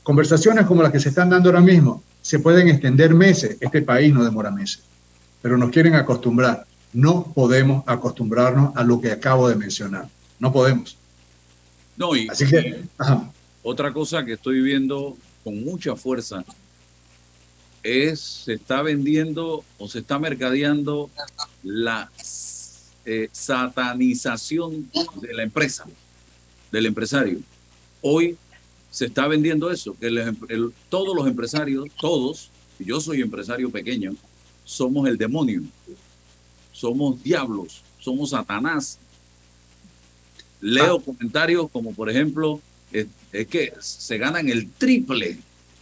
[0.03, 4.13] Conversaciones como las que se están dando ahora mismo se pueden extender meses, este país
[4.13, 4.83] no demora meses,
[5.41, 6.67] pero nos quieren acostumbrar.
[6.93, 10.97] No podemos acostumbrarnos a lo que acabo de mencionar, no podemos.
[11.97, 12.85] No, y, Así que,
[13.63, 16.45] otra cosa que estoy viendo con mucha fuerza
[17.83, 21.11] es, se está vendiendo o se está mercadeando
[21.63, 22.11] la
[23.05, 25.85] eh, satanización de la empresa,
[26.71, 27.41] del empresario.
[28.01, 28.37] Hoy
[28.93, 30.11] se está vendiendo eso, que
[30.91, 34.15] todos los empresarios, todos, y yo soy empresario pequeño,
[34.65, 35.63] somos el demonio,
[36.73, 38.99] somos diablos, somos Satanás.
[40.61, 41.03] Leo ah.
[41.03, 42.61] comentarios como por ejemplo,
[42.93, 43.07] es,
[43.49, 45.39] que se ganan el triple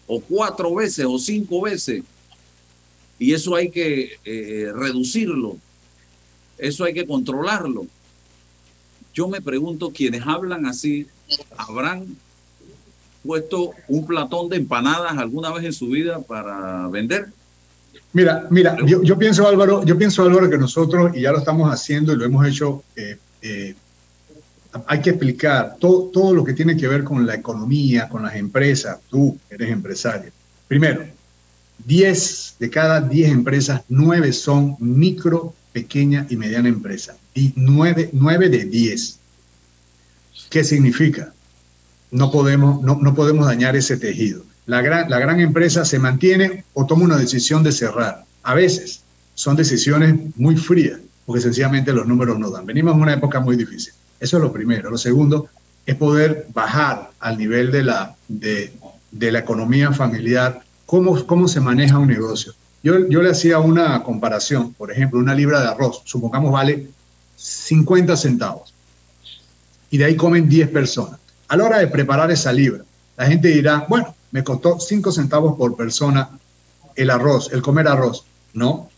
[0.06, 2.04] o cuatro veces o cinco veces
[3.18, 5.58] y eso hay que eh, reducirlo,
[6.58, 7.88] eso hay que controlarlo.
[9.12, 11.08] Yo me pregunto, quienes hablan así,
[11.56, 12.16] ¿habrán
[13.24, 17.28] puesto un platón de empanadas alguna vez en su vida para vender?
[18.12, 22.12] Mira, mira, yo, pienso Álvaro, yo pienso Álvaro que nosotros, y ya lo estamos haciendo
[22.12, 23.74] y lo hemos hecho, eh, eh,
[24.86, 28.34] hay que explicar todo, todo lo que tiene que ver con la economía, con las
[28.34, 30.30] empresas, tú eres empresario.
[30.66, 31.04] Primero,
[31.86, 37.16] 10 de cada 10 empresas, 9 son micro, pequeña y mediana empresa.
[37.34, 39.18] Y 9, 9 de 10.
[40.50, 41.32] ¿Qué significa?
[42.10, 44.42] No podemos, no, no podemos dañar ese tejido.
[44.66, 48.24] La gran, la gran empresa se mantiene o toma una decisión de cerrar.
[48.42, 49.02] A veces
[49.34, 52.66] son decisiones muy frías, porque sencillamente los números no dan.
[52.66, 53.92] Venimos en una época muy difícil.
[54.18, 54.90] Eso es lo primero.
[54.90, 55.48] Lo segundo
[55.86, 58.72] es poder bajar al nivel de la, de,
[59.10, 62.54] de la economía familiar, cómo, cómo se maneja un negocio.
[62.82, 66.88] Yo, yo le hacía una comparación, por ejemplo, una libra de arroz, supongamos vale
[67.36, 68.74] 50 centavos,
[69.90, 71.19] y de ahí comen 10 personas.
[71.50, 72.84] A la hora de preparar esa libra,
[73.16, 76.30] la gente dirá, bueno, me costó 5 centavos por persona
[76.94, 78.24] el arroz, el comer arroz.
[78.54, 78.88] No,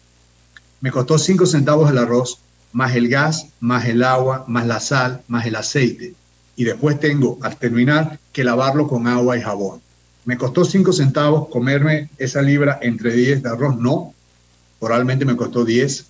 [0.83, 2.41] me costó 5 centavos el arroz,
[2.73, 6.13] más el gas, más el agua, más la sal, más el aceite.
[6.55, 9.81] Y después tengo, al terminar, que lavarlo con agua y jabón.
[10.27, 13.79] ¿Me costó 5 centavos comerme esa libra entre 10 de arroz?
[13.79, 14.13] No,
[14.79, 16.05] probablemente me costó 10,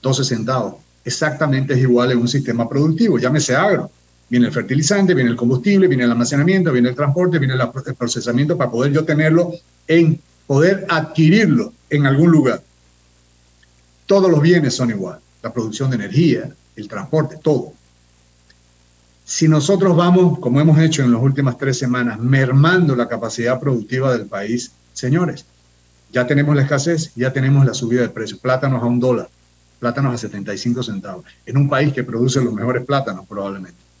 [0.00, 0.76] 12 centavos.
[1.04, 3.90] Exactamente es igual en un sistema productivo, llámese agro.
[4.32, 8.56] Viene el fertilizante, viene el combustible, viene el almacenamiento, viene el transporte, viene el procesamiento
[8.56, 9.52] para poder yo tenerlo
[9.86, 12.62] en poder adquirirlo en algún lugar.
[14.06, 15.18] Todos los bienes son igual.
[15.42, 17.74] La producción de energía, el transporte, todo.
[19.26, 24.16] Si nosotros vamos, como hemos hecho en las últimas tres semanas, mermando la capacidad productiva
[24.16, 25.44] del país, señores,
[26.10, 28.40] ya tenemos la escasez, ya tenemos la subida de precios.
[28.40, 29.28] Plátanos a un dólar,
[29.78, 33.91] plátanos a 75 centavos, en un país que produce los mejores plátanos probablemente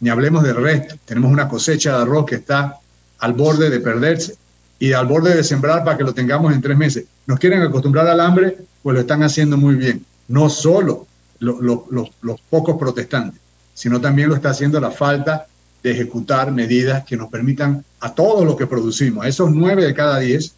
[0.00, 0.96] ni hablemos del resto.
[1.04, 2.78] Tenemos una cosecha de arroz que está
[3.18, 4.34] al borde de perderse
[4.78, 7.04] y al borde de sembrar para que lo tengamos en tres meses.
[7.26, 10.04] Nos quieren acostumbrar al hambre, pues lo están haciendo muy bien.
[10.28, 11.06] No solo
[11.38, 13.40] los pocos protestantes,
[13.74, 15.46] sino también lo está haciendo la falta
[15.82, 19.94] de ejecutar medidas que nos permitan a todos los que producimos, a esos nueve de
[19.94, 20.54] cada diez,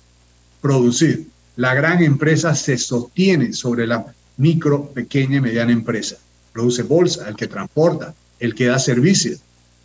[0.61, 1.29] producir.
[1.57, 6.17] La gran empresa se sostiene sobre la micro, pequeña y mediana empresa.
[6.53, 9.41] Produce bolsa, el que transporta, el que da servicios.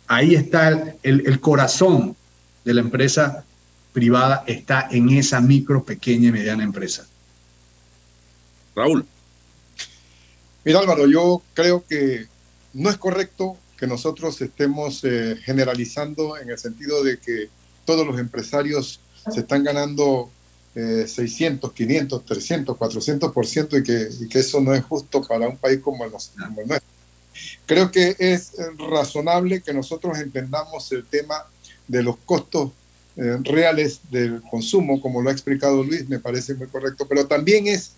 [0.08, 2.16] Ahí está el, corazón
[2.64, 3.44] de la empresa
[3.92, 7.06] privada, está en esa micro, pequeña y mediana empresa.
[8.74, 9.06] Raúl.
[10.64, 12.26] Mira Álvaro, yo creo que
[12.74, 17.48] no es correcto que nosotros estemos eh, generalizando en el sentido de que
[17.84, 19.00] todos los empresarios
[19.32, 20.30] se están ganando
[20.74, 25.80] 600, 500, 300, 400% y que, y que eso no es justo para un país
[25.80, 26.97] como el nuestro.
[27.68, 31.44] Creo que es eh, razonable que nosotros entendamos el tema
[31.86, 32.72] de los costos
[33.14, 37.66] eh, reales del consumo, como lo ha explicado Luis, me parece muy correcto, pero también
[37.66, 37.92] es,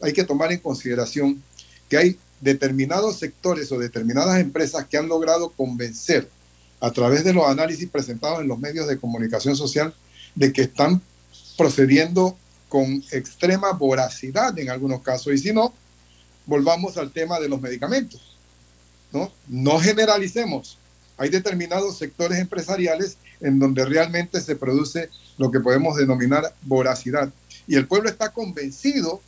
[0.00, 1.42] hay que tomar en consideración
[1.90, 6.26] que hay determinados sectores o determinadas empresas que han logrado convencer
[6.80, 9.92] a través de los análisis presentados en los medios de comunicación social
[10.34, 11.02] de que están
[11.58, 12.34] procediendo
[12.70, 15.34] con extrema voracidad en algunos casos.
[15.34, 15.74] Y si no,
[16.46, 18.31] volvamos al tema de los medicamentos.
[19.12, 19.78] ¿No?
[19.78, 20.78] generalicemos.
[21.18, 27.32] Hay determinados sectores empresariales en donde realmente se produce lo que podemos denominar voracidad.
[27.66, 29.20] Y el pueblo está convencido,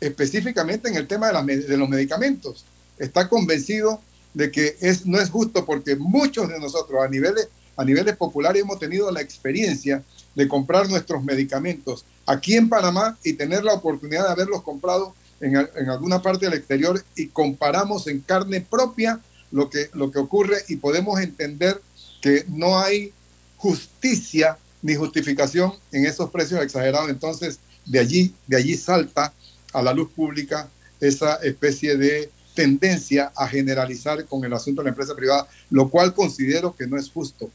[0.00, 2.64] específicamente en el tema de, los medicamentos,
[2.98, 4.00] está convencido
[4.34, 7.34] de que es, no es justo porque muchos de nosotros a nivel
[7.76, 10.02] a niveles populares hemos tenido la experiencia
[10.34, 15.56] de comprar nuestros medicamentos aquí en Panamá y tener la oportunidad de haberlos comprado en,
[15.56, 19.18] alguna parte del exterior y comparamos en carne propia
[19.52, 21.80] lo que, lo que ocurre y podemos entender
[22.20, 23.12] que no hay
[23.56, 27.10] justicia ni justificación en esos precios exagerados.
[27.10, 29.32] Entonces, de allí, de allí salta
[29.72, 30.68] a la luz pública
[31.00, 36.14] esa especie de tendencia a generalizar con el asunto de la empresa privada, lo cual
[36.14, 37.50] considero que no es justo.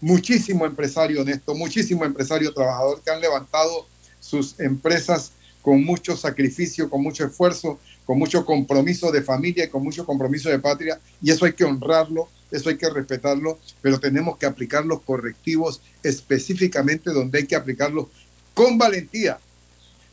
[0.00, 3.86] Muchísimo empresario honesto, muchísimo empresario trabajador que han levantado
[4.20, 9.82] sus empresas con mucho sacrificio, con mucho esfuerzo, con mucho compromiso de familia y con
[9.82, 14.38] mucho compromiso de patria, y eso hay que honrarlo, eso hay que respetarlo, pero tenemos
[14.38, 18.06] que aplicar los correctivos específicamente donde hay que aplicarlos
[18.54, 19.38] con valentía,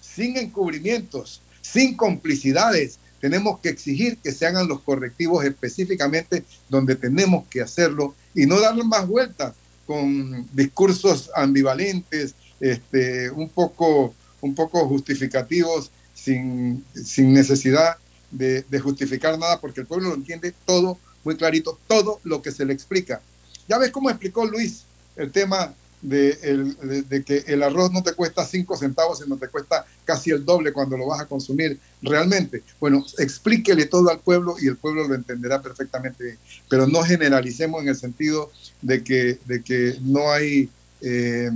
[0.02, 3.00] sin encubrimientos, sin complicidades.
[3.22, 8.60] Tenemos que exigir que se hagan los correctivos específicamente donde tenemos que hacerlo y no
[8.60, 9.56] darle más vueltas
[9.88, 14.14] con discursos ambivalentes, este, un, poco,
[14.46, 17.98] un poco justificativos, sin, sin necesidad
[18.32, 22.52] de, de justificar nada, porque el pueblo lo entiende todo muy clarito, todo lo que
[22.52, 23.22] se le explica.
[23.68, 24.84] Ya ves cómo explicó Luis
[25.16, 30.32] el tema de, que el arroz no te cuesta cinco centavos, sino te cuesta casi
[30.32, 32.64] el doble cuando lo vas a consumir realmente.
[32.80, 36.38] Bueno, explíquele todo al pueblo y el pueblo lo entenderá perfectamente
[36.70, 40.70] pero no generalicemos en el sentido de que, de que no hay,
[41.02, 41.50] eh,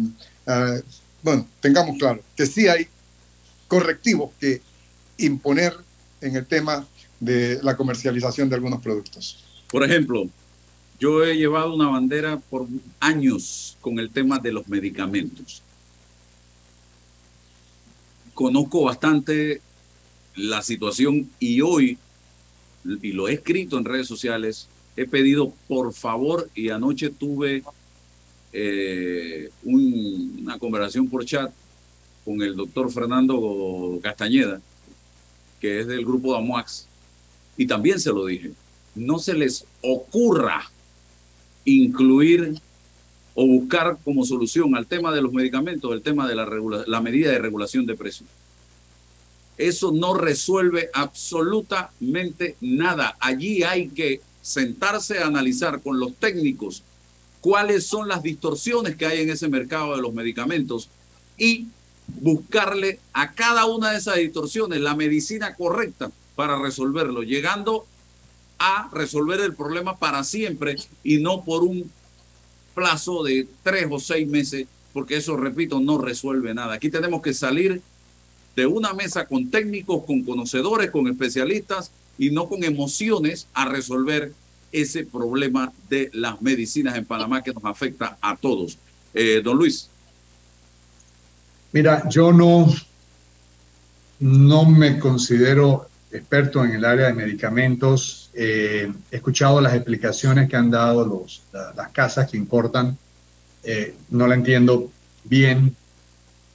[0.48, 0.78] ah,
[1.22, 2.88] bueno, tengamos claro que sí hay
[3.68, 4.62] correctivos que
[5.18, 5.74] imponer
[6.22, 6.88] en el tema
[7.20, 9.44] de la comercialización de algunos productos.
[9.70, 10.28] Por ejemplo,
[11.00, 12.68] yo he llevado una bandera por
[13.00, 15.62] años con el tema de los medicamentos.
[18.34, 19.62] Conozco bastante
[20.36, 21.98] la situación y hoy,
[22.86, 27.64] y lo he escrito en redes sociales, he pedido por favor y anoche tuve
[28.52, 31.52] eh, una conversación por chat
[32.26, 34.62] con el doctor Fernando Castañeda,
[35.60, 36.86] que es del grupo de Amoax,
[37.58, 38.52] y también se lo dije,
[38.96, 40.70] no se les ocurra
[41.66, 42.56] incluir
[43.36, 46.48] o buscar como solución al tema de los medicamentos el tema de la,
[46.88, 48.30] la medida de regulación de precios.
[49.58, 53.18] Eso no resuelve absolutamente nada.
[53.20, 56.84] Allí hay que sentarse a analizar con los técnicos
[57.42, 60.90] cuáles son las distorsiones que hay en ese mercado de los medicamentos
[61.38, 61.68] y
[62.08, 67.86] buscarle a cada una de esas distorsiones la medicina correcta para resolverlo, llegando
[68.58, 71.90] a resolver el problema para siempre y no por un
[72.76, 76.74] plazo de tres o seis meses, porque eso, repito, no resuelve nada.
[76.74, 77.82] Aquí tenemos que salir
[78.56, 84.34] de una mesa con técnicos, con conocedores, con especialistas y no con emociones a resolver
[84.72, 88.78] ese problema de las medicinas en Panamá que nos afecta a todos.
[89.14, 89.90] Eh, don Luis.
[91.72, 92.68] Mira, yo no,
[94.20, 98.32] no me considero experto en el área de medicamentos.
[98.34, 102.98] Eh, he escuchado las explicaciones que han dado los, las casas que importan.
[103.64, 104.92] Eh, no la entiendo
[105.24, 105.76] bien.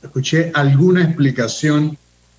[0.02, 1.96] Escuché alguna explicación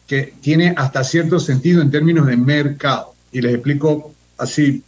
[0.08, 3.16] que tiene hasta cierto sentido en términos de mercado.
[3.32, 4.84] Y les explico así,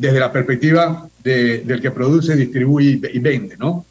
[0.00, 3.84] desde la perspectiva del que produce, distribuye y vende, ¿no?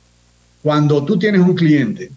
[0.63, 2.09] Cuando tú tienes un cliente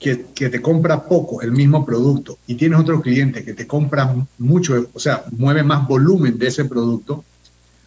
[0.00, 4.88] que, te compra poco el mismo producto y tienes otro cliente que te compra mucho,
[4.92, 7.24] o sea, mueve más volumen de ese producto,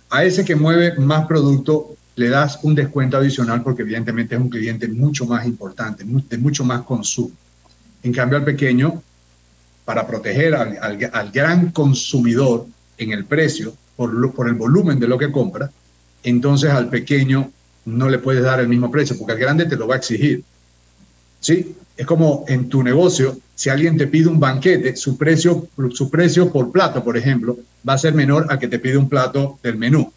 [0.10, 4.50] a ese que mueve más producto le das un descuento adicional porque evidentemente es un
[4.50, 7.36] cliente mucho más importante, de mucho más consumo.
[8.02, 9.04] En cambio, al pequeño,
[9.84, 10.78] para proteger al,
[11.12, 12.66] al, gran consumidor
[12.98, 15.70] en el precio por, el volumen de lo que compra,
[16.24, 17.52] entonces al pequeño
[17.86, 20.44] no le puedes dar el mismo precio porque al grande te lo va a exigir.
[21.40, 21.76] ¿Sí?
[21.96, 26.52] Es como en tu negocio, si alguien te pide un banquete, su precio, su precio
[26.52, 27.58] por plato, por ejemplo,
[27.88, 30.12] va a ser menor a que te pide un plato del menú.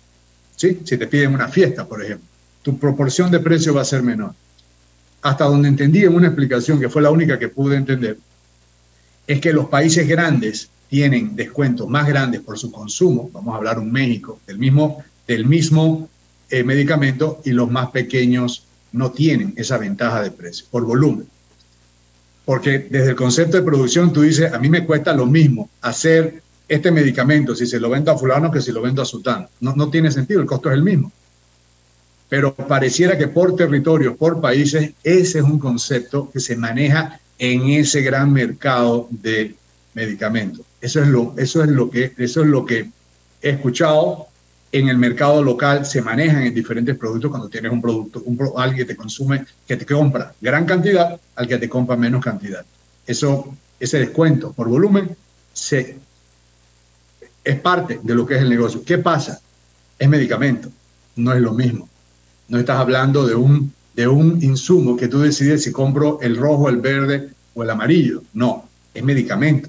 [0.57, 0.81] ¿Sí?
[0.85, 2.27] Si te piden una fiesta, por ejemplo,
[2.63, 4.35] tu proporción de precio va a ser menor.
[5.23, 8.19] Hasta donde entendí en una explicación, que fue la única que pude entender,
[9.27, 13.79] es que los países grandes tienen descuentos más grandes por su consumo, vamos a hablar
[13.79, 16.09] un México, del mismo, del mismo
[16.51, 21.29] eh, medicamento, y los más pequeños no tienen esa ventaja de precio por volumen.
[22.45, 26.43] Porque desde el concepto de producción tú dices, a mí me cuesta lo mismo hacer
[26.69, 29.49] este medicamento si se lo vendo a fulano que si lo vendo a sultano.
[29.61, 31.13] No, no tiene sentido, el costo es el mismo.
[32.29, 37.71] Pero pareciera que por territorios, por países, ese es un concepto que se maneja en
[37.71, 39.55] ese gran mercado de
[39.95, 40.67] medicamentos.
[40.81, 42.91] Eso es lo, eso es lo, que, eso es lo que
[43.43, 44.31] he escuchado
[44.73, 48.87] en el mercado local se manejan en diferentes productos cuando tienes un producto, un, alguien
[48.87, 52.65] que te consume, que te compra gran cantidad al que te compra menos cantidad.
[53.07, 55.17] Eso, ese descuento por volumen
[55.53, 55.99] se,
[57.43, 58.85] es parte de lo que es el negocio.
[58.85, 59.41] ¿Qué pasa?
[59.99, 60.71] Es medicamento,
[61.17, 61.89] no es lo mismo.
[62.49, 66.69] No estás hablando de un, de un insumo que tú decides si compro el rojo,
[66.69, 68.23] el verde o el amarillo.
[68.35, 69.69] No, es medicamento.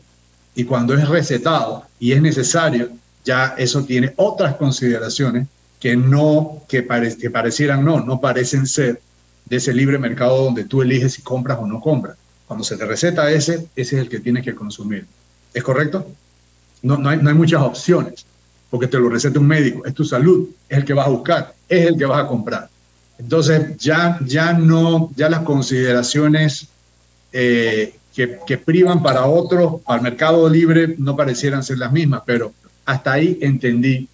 [0.56, 2.90] Y cuando es recetado y es necesario,
[3.24, 5.48] ya eso tiene otras consideraciones
[5.80, 6.86] que no, que,
[7.20, 9.02] que parecieran no, no parecen ser
[9.46, 12.18] de ese libre mercado donde tú eliges si compras o no compras.
[12.48, 15.06] Cuando se te receta ese, ese es el que tienes que consumir.
[15.54, 16.08] ¿Es correcto?
[16.82, 18.26] No, no, hay, no hay muchas opciones,
[18.70, 21.54] porque te lo receta un médico, es tu salud, es el que vas a buscar,
[21.68, 22.70] es el que vas a comprar.
[23.18, 26.68] Entonces, ya, ya no, ya las consideraciones
[27.32, 32.54] eh, que, que, privan para otros, al mercado libre, no parecieran ser las mismas, pero
[32.86, 34.08] hasta ahí entendí,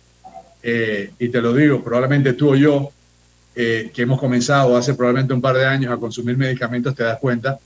[0.62, 2.92] eh, y te lo digo, probablemente tú o yo,
[3.56, 7.18] eh, que hemos comenzado hace probablemente un par de años a consumir medicamentos, te das
[7.20, 7.58] cuenta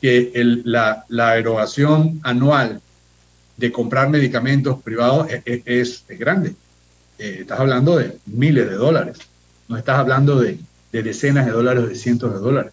[0.00, 2.80] que el, la, la, erogación anual
[3.56, 6.54] de comprar medicamentos privados e, e, es, es, grande.
[7.18, 9.18] Eh, estás hablando de miles de dólares,
[9.68, 10.58] no estás hablando de,
[10.92, 12.72] de decenas de dólares de cientos de dólares.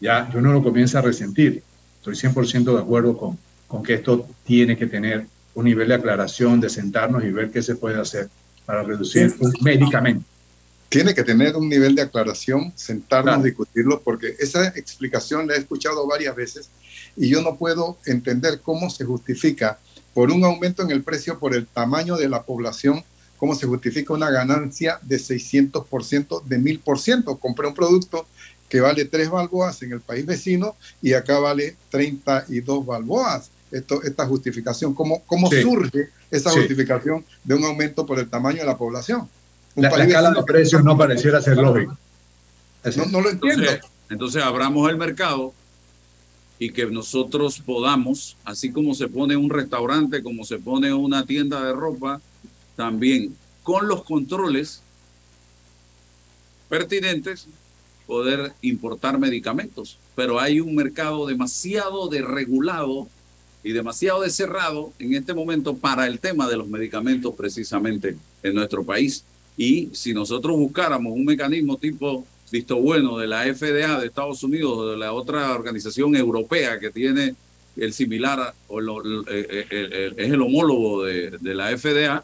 [0.00, 1.62] Ya uno lo comienza a resentir.
[2.02, 3.38] Estoy 100% de acuerdo con,
[3.68, 5.24] con que esto tiene que tener
[5.54, 8.28] un nivel de aclaración, de sentarnos y ver qué se puede hacer
[8.66, 10.24] para reducir un medicamento.
[10.88, 13.44] Tiene que tener un nivel de aclaración, sentarnos, claro.
[13.44, 16.70] discutirlo, porque esa explicación la he escuchado varias veces
[17.16, 19.78] y yo no puedo entender cómo se justifica
[20.12, 23.04] por un aumento en el precio por el tamaño de la población,
[23.36, 27.38] cómo se justifica una ganancia de 600%, de 1000%.
[27.38, 28.26] Compré un producto
[28.72, 34.26] que vale 3 balboas en el país vecino y acá vale 32 balboas esto, esta
[34.26, 34.94] justificación?
[34.94, 35.60] ¿Cómo, cómo sí.
[35.60, 36.60] surge esa sí.
[36.60, 39.28] justificación de un aumento por el tamaño de la población?
[39.74, 41.98] Un la, la escala de precios no pareciera ser lógico.
[42.96, 43.62] No, no, lo entiendo.
[43.62, 45.52] Entonces, entonces abramos el mercado
[46.58, 51.62] y que nosotros podamos, así como se pone un restaurante, como se pone una tienda
[51.62, 52.22] de ropa,
[52.74, 54.80] también con los controles
[56.70, 57.48] pertinentes
[58.06, 59.98] poder importar medicamentos.
[60.14, 63.08] Pero hay un mercado demasiado desregulado
[63.64, 68.84] y demasiado cerrado en este momento para el tema de los medicamentos precisamente en nuestro
[68.84, 69.24] país.
[69.56, 74.76] Y si nosotros buscáramos un mecanismo tipo visto bueno de la FDA de Estados Unidos
[74.76, 77.34] o de la otra organización europea que tiene
[77.76, 79.24] el similar o lo, el,
[79.70, 82.22] el, el, es el homólogo de, de la FDA,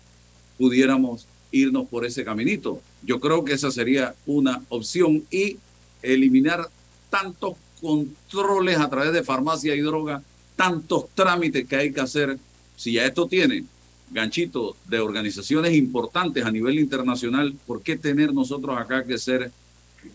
[0.58, 2.80] pudiéramos irnos por ese caminito.
[3.02, 5.56] Yo creo que esa sería una opción y
[6.03, 6.68] eliminar
[7.11, 10.22] tantos controles a través de farmacia y droga
[10.57, 12.36] tantos trámites que hay que hacer.
[12.76, 13.64] Si ya esto tiene
[14.11, 19.51] ganchito de organizaciones importantes a nivel internacional, ¿por qué tener nosotros acá que ser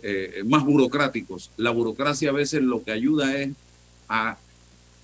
[0.02, 1.50] eh, más burocráticos?
[1.58, 3.52] La burocracia a veces lo que ayuda es
[4.10, 4.38] a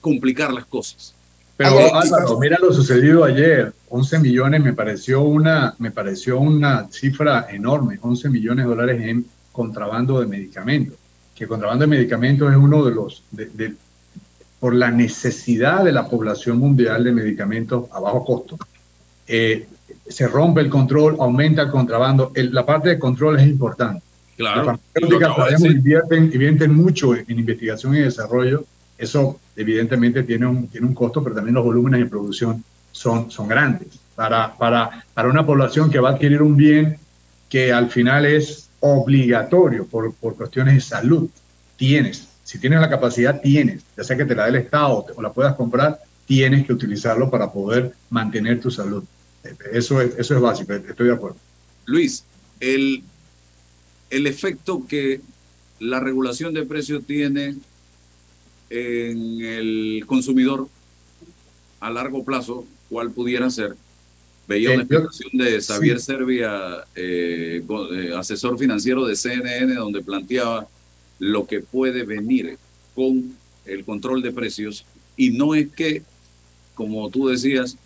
[0.02, 1.14] complicar las cosas.
[1.58, 7.48] Pero Álvaro, mira lo sucedido ayer, 11 millones me pareció una me pareció una cifra
[7.50, 9.26] enorme, 11 millones de dólares en
[9.60, 10.96] contrabando de medicamentos.
[11.36, 13.76] Que contrabando de medicamentos es uno de los de, de,
[14.58, 18.58] por la necesidad de la población mundial de medicamentos a bajo costo.
[19.28, 19.68] Eh,
[20.08, 22.32] se rompe el control, aumenta el contrabando.
[22.36, 24.02] El, la parte de control es importante.
[24.38, 24.64] Claro.
[24.64, 28.64] Las farmacéuticas invierten, invierten mucho en, en, investigación y desarrollo.
[28.98, 33.50] Eso evidentemente tiene un, tiene un costo, pero también los volúmenes de producción son, son
[33.50, 33.90] grandes.
[34.16, 36.98] Para, para, para una población que va a adquirir un bien
[37.50, 41.30] que al final es obligatorio por, por cuestiones de salud,
[41.76, 45.22] tienes si tienes la capacidad, tienes, ya sea que te la dé el Estado o
[45.22, 49.04] la puedas comprar, tienes que utilizarlo para poder mantener tu salud.
[49.72, 51.38] Eso es, eso es básico, estoy de acuerdo.
[51.86, 52.24] Luis,
[52.60, 53.04] el,
[54.10, 55.22] el efecto que
[55.80, 57.56] la regulación de precios tiene
[58.72, 60.68] en el consumidor
[61.82, 63.76] a largo plazo, ¿cuál pudiera ser?
[64.50, 66.06] Veía una explicación de Xavier sí.
[66.08, 67.64] Servia, eh,
[68.18, 70.68] asesor financiero de CNN, donde planteaba
[71.20, 72.58] lo que puede venir
[72.96, 73.36] con
[73.68, 74.86] el control de precios
[75.16, 76.02] y no es que,
[76.74, 77.78] como tú decías,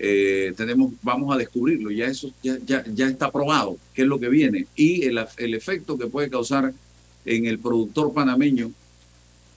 [0.00, 4.18] eh, tenemos, vamos a descubrirlo, ya eso ya, ya, ya está probado, qué es lo
[4.18, 6.74] que viene y el, el efecto que puede causar
[7.24, 8.72] en el productor panameño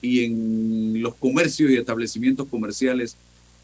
[0.00, 3.16] y en los comercios y establecimientos comerciales,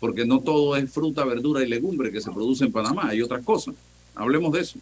[0.05, 3.43] porque no todo es fruta, verdura y legumbre que se produce en Panamá, hay otras
[3.43, 3.75] cosas.
[4.15, 4.79] Hablemos de eso.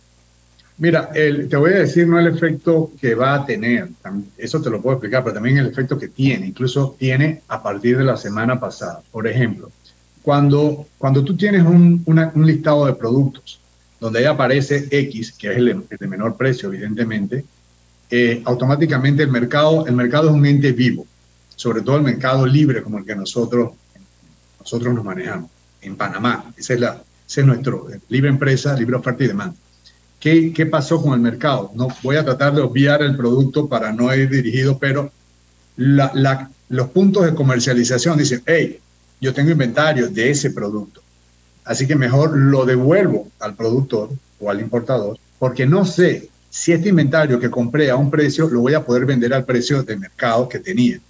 [0.78, 3.88] Mira, te voy a decir no el efecto que va a tener,
[4.36, 7.98] eso te lo puedo explicar, pero también el efecto que tiene, incluso tiene a partir
[7.98, 9.00] de la semana pasada.
[9.12, 9.70] Por ejemplo,
[10.22, 13.60] cuando, cuando tú tienes un, un listado de productos
[14.00, 17.44] donde ahí aparece X, que es el, de menor precio, evidentemente,
[18.10, 21.06] eh, automáticamente el mercado, el mercado es un ente vivo,
[21.54, 23.74] sobre todo el mercado libre como el que nosotros,
[24.62, 25.50] nosotros nos manejamos
[25.80, 26.52] en Panamá.
[26.56, 29.56] Ese es, la, ese es nuestro eh, libre empresa, libre oferta y demanda.
[30.18, 31.72] ¿Qué, ¿Qué pasó con el mercado?
[31.74, 35.10] No voy a tratar de obviar el producto para no ir dirigido, pero
[35.76, 38.78] la, los puntos de comercialización dicen, hey,
[39.20, 41.02] yo tengo inventario de ese producto.
[41.64, 44.10] Así que mejor lo devuelvo al productor
[44.40, 48.60] o al importador, porque no sé si este inventario que compré a un precio lo
[48.60, 51.00] voy a poder vender al precio de mercado que tenía.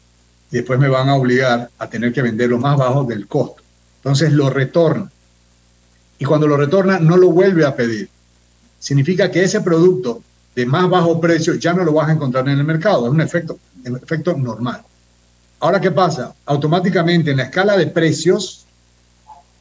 [0.53, 3.63] Después me van a obligar a tener que venderlo más bajo del costo.
[3.97, 5.11] Entonces lo retorna.
[6.19, 8.09] Y cuando lo retorna, no lo vuelve a pedir.
[8.79, 10.23] Significa que ese producto
[10.55, 13.07] de más bajo precio ya no lo vas a encontrar en el mercado.
[13.07, 14.83] Es un efecto, un efecto normal.
[15.61, 16.35] Ahora, ¿qué pasa?
[16.45, 18.67] Automáticamente en la escala de precios,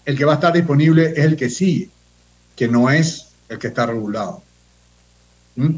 [0.04, 1.90] el que va a estar disponible es el que sigue,
[2.54, 4.44] que no es el que está regulado.
[5.56, 5.76] ¿Mm?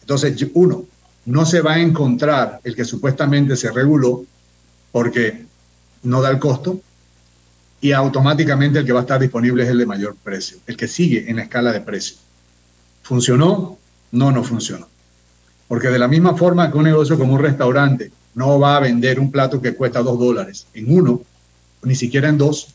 [0.00, 0.84] Entonces, uno,
[1.26, 4.24] no se va a encontrar el que supuestamente se reguló
[4.94, 5.44] porque
[6.04, 6.80] no da el costo
[7.80, 10.86] y automáticamente el que va a estar disponible es el de mayor precio, el que
[10.86, 12.20] sigue en la escala de precios.
[13.02, 13.76] ¿Funcionó?
[14.12, 14.86] No, no funcionó.
[15.66, 19.18] Porque de la misma forma que un negocio como un restaurante no va a vender
[19.18, 21.22] un plato que cuesta dos dólares en uno,
[21.82, 22.68] ni siquiera en dos.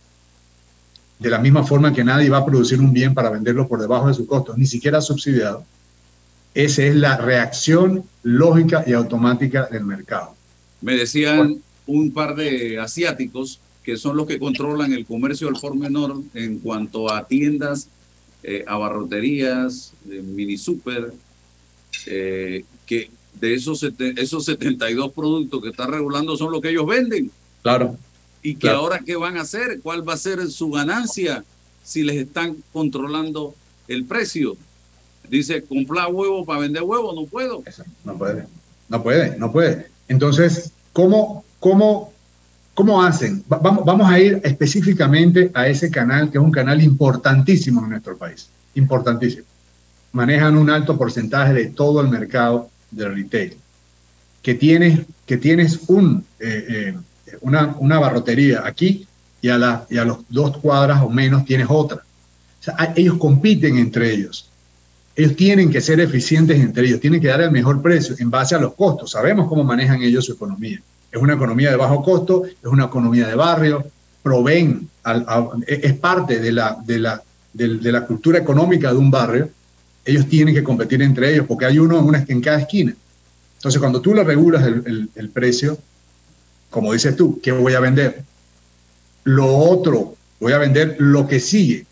[1.19, 4.09] De la misma forma que nadie va a producir un bien para venderlo por debajo
[4.09, 5.63] de su costo, ni siquiera subsidiado.
[6.53, 10.35] Esa es la reacción lógica y automática del mercado.
[10.81, 15.75] Me decían un par de asiáticos que son los que controlan el comercio al por
[15.75, 17.87] menor en cuanto a tiendas,
[18.43, 21.11] eh, abarroterías, eh, mini super,
[22.05, 23.09] eh, que
[23.39, 23.83] de esos,
[24.17, 27.31] esos 72 productos que está regulando son los que ellos venden.
[27.63, 27.97] Claro.
[28.43, 29.79] Y que ahora, ¿qué van a hacer?
[29.81, 31.43] ¿Cuál va a ser su ganancia
[31.83, 33.55] si les están controlando
[33.87, 34.55] el precio?
[35.27, 37.63] Dice, comprar huevo para vender huevo, no puedo.
[38.03, 38.45] no puede,
[38.87, 39.87] no puede, no puede.
[40.07, 42.13] Entonces, ¿cómo, cómo,
[42.73, 43.43] cómo hacen?
[43.47, 48.17] vamos, vamos a ir específicamente a ese canal, que es un canal importantísimo en nuestro
[48.17, 49.45] país, importantísimo.
[50.11, 53.57] Manejan un alto porcentaje de todo el mercado de retail,
[54.41, 56.95] que tienes, que tienes un, eh,
[57.27, 59.07] eh, una, una, barrotería aquí
[59.41, 61.97] y a, la, y a los dos cuadras o menos tienes otra.
[61.97, 64.49] O sea, ellos compiten entre ellos.
[65.15, 68.55] Ellos tienen que ser eficientes entre ellos, tienen que dar el mejor precio en base
[68.55, 69.11] a los costos.
[69.11, 70.81] Sabemos cómo manejan ellos su economía.
[71.11, 73.85] Es una economía de bajo costo, es una economía de barrio,
[74.21, 74.89] proveen,
[75.65, 79.49] es parte de la, de, la, de la cultura económica de un barrio
[80.09, 82.93] ellos tienen que competir entre ellos porque hay uno en, cada esquina.
[83.57, 85.77] Entonces, cuando tú le regulas el, precio,
[86.69, 88.23] como dices tú, ¿qué voy a vender?
[89.23, 91.85] Lo otro, voy a vender lo que sigue,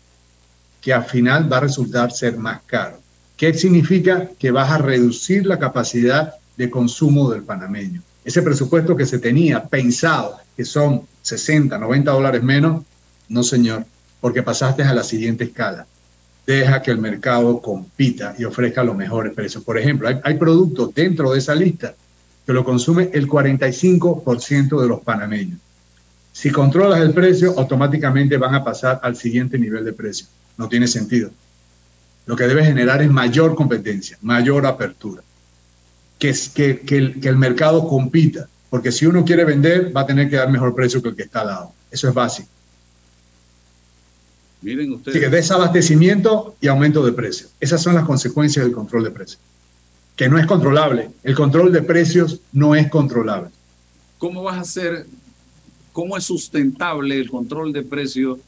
[0.80, 2.98] que al final va a resultar ser más caro.
[3.36, 4.30] ¿Qué significa?
[4.38, 8.02] Que vas a reducir la capacidad de consumo del panameño.
[8.28, 12.84] Ese presupuesto que se tenía pensado, que son 60, 90 dólares menos,
[13.30, 13.86] no señor,
[14.20, 15.86] porque pasaste a la siguiente escala
[16.46, 19.64] deja que el mercado compita y ofrezca los mejores precios.
[19.64, 21.94] Por ejemplo, hay, productos dentro de esa lista
[22.44, 25.58] que lo consume el 45% de los panameños.
[26.30, 30.26] Si controlas el precio, automáticamente van a pasar al siguiente nivel de precio.
[30.58, 31.30] No tiene sentido.
[32.26, 35.22] Lo que debe generar es mayor competencia, mayor apertura.
[36.18, 38.48] Que, que, que, el, que el mercado compita.
[38.70, 41.22] Porque si uno quiere vender, va a tener que dar mejor precio que el que
[41.22, 41.72] está al lado.
[41.90, 42.48] Eso es básico.
[44.60, 45.16] Miren ustedes.
[45.16, 47.50] Así que desabastecimiento y aumento de precios.
[47.60, 49.40] Esas son las consecuencias del control de precios.
[50.16, 51.10] Que no es controlable.
[51.22, 53.50] El control de precios no es controlable.
[54.18, 55.06] ¿Cómo vas a hacer,
[55.92, 58.38] cómo es sustentable el control de precios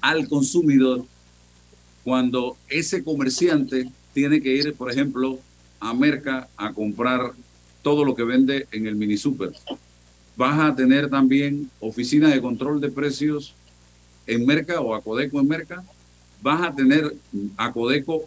[0.00, 1.04] al consumidor
[2.04, 5.40] cuando ese comerciante tiene que ir, por ejemplo,
[5.80, 7.32] a Merca a comprar
[7.82, 9.52] todo lo que vende en el mini super?
[10.36, 13.54] Vas a tener también oficinas de control de precios
[14.26, 15.84] en Merca o a Codeco en Merca,
[16.42, 17.14] vas a tener
[17.56, 18.24] a Codeco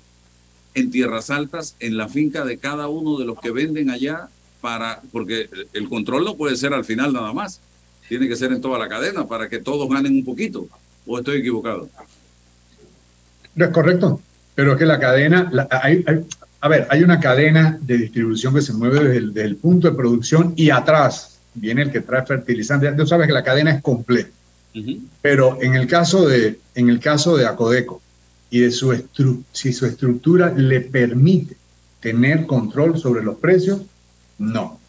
[0.74, 4.30] en tierras altas, en la finca de cada uno de los que venden allá,
[4.62, 7.62] para, porque el control no puede ser al final nada más,
[8.08, 10.68] tiene que ser en toda la cadena para que todos ganen un poquito.
[11.06, 11.90] ¿O estoy equivocado?
[13.56, 14.22] No es correcto,
[14.56, 16.04] pero es que la cadena, hay,
[16.62, 20.54] a ver, hay una cadena de distribución que se mueve desde el, punto de producción
[20.56, 22.96] y atrás viene el que trae fertilizantes.
[22.98, 24.30] Tú sabes que la cadena es completa.
[25.22, 28.02] Pero en el caso de, en el caso de Acodeco
[28.50, 28.96] y de su
[29.52, 31.58] si su estructura le permite
[32.00, 33.82] tener control sobre los precios,
[34.38, 34.80] no.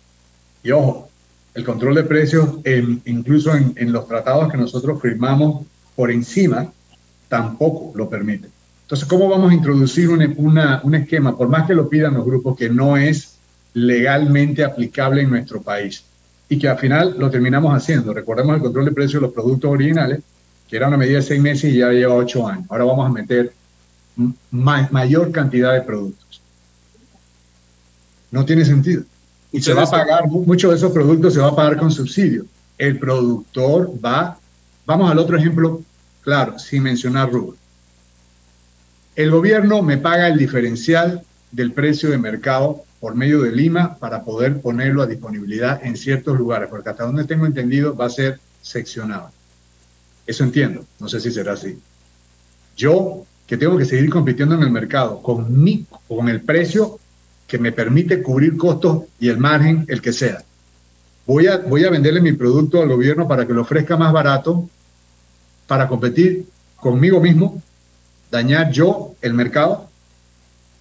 [0.62, 1.08] Y ojo,
[1.54, 2.58] el control de precios,
[3.04, 5.66] incluso en, los tratados que nosotros firmamos
[5.96, 6.72] por encima,
[7.28, 8.48] tampoco lo permite.
[8.90, 12.68] Entonces, ¿cómo vamos a introducir un esquema, por más que lo pidan los grupos, que
[12.68, 13.36] no es
[13.72, 16.02] legalmente aplicable en nuestro país?
[16.48, 18.12] Y que al final lo terminamos haciendo.
[18.12, 20.18] Recordemos el control de precios de los productos originales,
[20.68, 22.66] que era una medida de seis meses y ya lleva ocho años.
[22.68, 23.52] Ahora vamos a meter
[24.50, 26.42] mayor cantidad de productos.
[28.32, 29.04] No tiene sentido.
[29.52, 32.44] Y se va a pagar, muchos de esos productos se va a pagar con subsidio.
[32.76, 34.36] El productor va,
[34.84, 35.80] vamos al otro ejemplo,
[36.22, 37.59] claro, sin mencionar rubro.
[39.20, 44.24] El gobierno me paga el diferencial del precio de mercado por medio de Lima para
[44.24, 48.40] poder ponerlo a disponibilidad en ciertos lugares, porque hasta donde tengo entendido va a ser
[48.62, 49.30] seccionado.
[50.26, 51.78] Eso entiendo, no sé si será así.
[52.78, 56.98] Yo, que tengo que seguir compitiendo en el mercado con, mi, con el precio
[57.46, 60.42] que me permite cubrir costos y el margen, el que sea.
[61.26, 64.66] Voy a, voy a venderle mi producto al gobierno para que lo ofrezca más barato,
[65.66, 66.46] para competir
[66.76, 67.62] conmigo mismo,
[68.30, 69.88] dañar yo el mercado.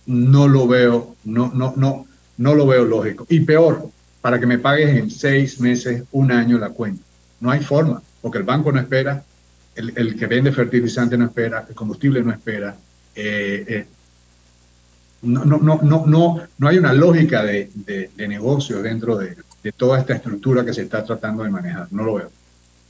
[0.06, 3.26] No lo veo, no, no, no, no lo veo lógico.
[3.30, 3.90] Y peor,
[4.22, 7.04] para que me pagues en seis meses, un año la cuenta.
[7.40, 9.24] No hay forma, porque el banco no espera,
[9.76, 12.76] el, que vende fertilizante no espera, el combustible no espera.
[13.16, 13.86] Eh, eh,
[15.22, 19.72] no, no, no, no, no, no hay una lógica de, de, negocio dentro de, de,
[19.72, 21.88] toda esta estructura que se está tratando de manejar.
[21.92, 22.32] No lo veo.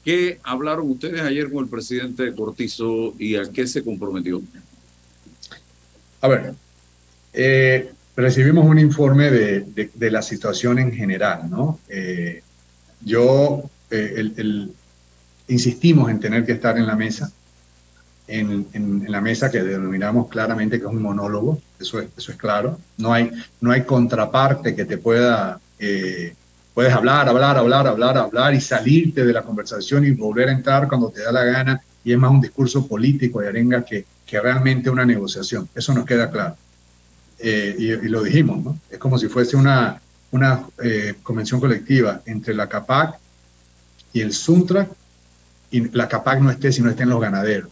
[0.10, 4.42] ¿Qué hablaron ustedes ayer con el presidente Cortizo y a qué se comprometió?
[6.22, 6.54] A ver,
[7.32, 11.80] eh, recibimos un informe de, de, la situación en general, ¿no?
[11.90, 12.42] Eh,
[13.02, 14.72] yo, eh,
[15.48, 17.32] insistimos en tener que estar en la mesa
[18.28, 22.38] en, en, la mesa que denominamos claramente que es un monólogo, eso es, eso es
[22.40, 22.80] claro.
[22.98, 23.30] No hay,
[23.62, 25.62] no hay contraparte que te pueda,
[26.74, 30.88] puedes hablar, hablar, hablar, hablar, hablar y salirte de la conversación y volver a entrar
[30.88, 34.40] cuando te da la gana y es más un discurso político de arenga que, que
[34.40, 35.68] realmente una negociación.
[35.76, 36.56] Eso nos queda claro.
[37.40, 38.80] Eh, y, lo dijimos, ¿no?
[38.90, 40.02] Es como si fuese una,
[40.32, 43.18] una eh, convención colectiva entre la CAPAC
[44.12, 44.88] y el SUNTRA
[45.72, 47.70] y la CAPAC no esté si no estén los ganaderos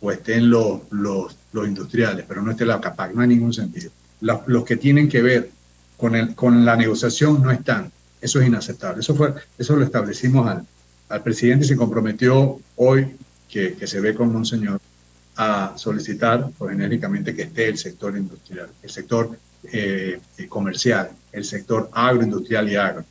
[0.00, 3.90] o estén los, los, los industriales, pero no esté la CAPAC, no hay ningún sentido.
[4.20, 5.50] Los, que tienen que ver
[5.96, 7.92] con, el, con la negociación no están.
[8.20, 9.00] Eso es inaceptable.
[9.00, 10.66] Eso, fue, eso lo establecimos al,
[11.08, 13.16] al presidente y se comprometió hoy,
[13.48, 14.80] que, que se ve como un señor,
[15.36, 19.38] a solicitar pues, genéricamente que esté el sector industrial, el sector
[19.70, 23.04] eh, comercial, el sector agroindustrial y agro,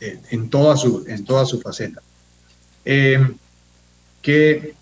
[0.00, 2.00] eh, en, toda su, en toda su faceta.
[2.84, 3.26] Eh,
[4.22, 4.74] que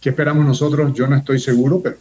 [0.00, 0.94] ¿Qué esperamos nosotros?
[0.94, 1.98] Yo no estoy seguro, pero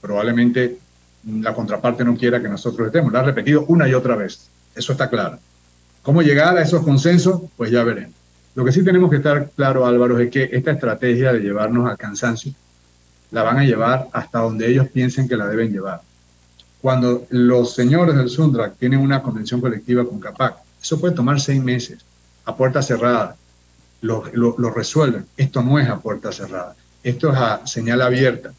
[0.00, 0.78] probablemente
[1.24, 3.12] la contraparte no quiera que nosotros estemos.
[3.12, 4.48] Lo ha repetido una y otra vez.
[4.74, 5.38] Eso está claro.
[6.06, 7.42] ¿Cómo llegar a esos consensos?
[7.56, 8.14] Pues ya veremos.
[8.54, 11.98] Lo que sí tenemos que estar claro, Álvaro, es que esta estrategia de llevarnos al
[11.98, 12.52] cansancio
[13.32, 16.02] la van a llevar hasta donde ellos piensen que la deben llevar.
[16.80, 21.60] Cuando los señores del Sundrak tienen una convención colectiva con CAPAC, eso puede tomar seis
[21.60, 21.98] meses,
[22.44, 23.34] a puerta cerrada.
[24.00, 25.26] Lo, lo resuelven.
[25.36, 26.76] Esto no es a puerta cerrada.
[27.02, 28.52] Esto es a señal abierta.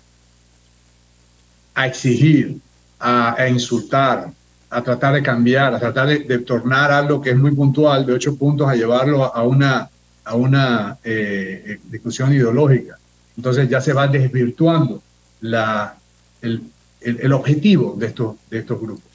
[1.76, 2.60] A exigir,
[3.00, 4.34] a, insultar,
[4.70, 8.36] a tratar de cambiar, a tratar de, tornar algo que es muy puntual, de ocho
[8.36, 9.90] puntos, a llevarlo a una,
[10.26, 12.98] a una eh, discusión ideológica.
[13.38, 15.02] Entonces ya se va desvirtuando
[15.42, 15.96] la,
[16.42, 16.64] el,
[17.02, 19.06] el, objetivo de estos, de estos grupos,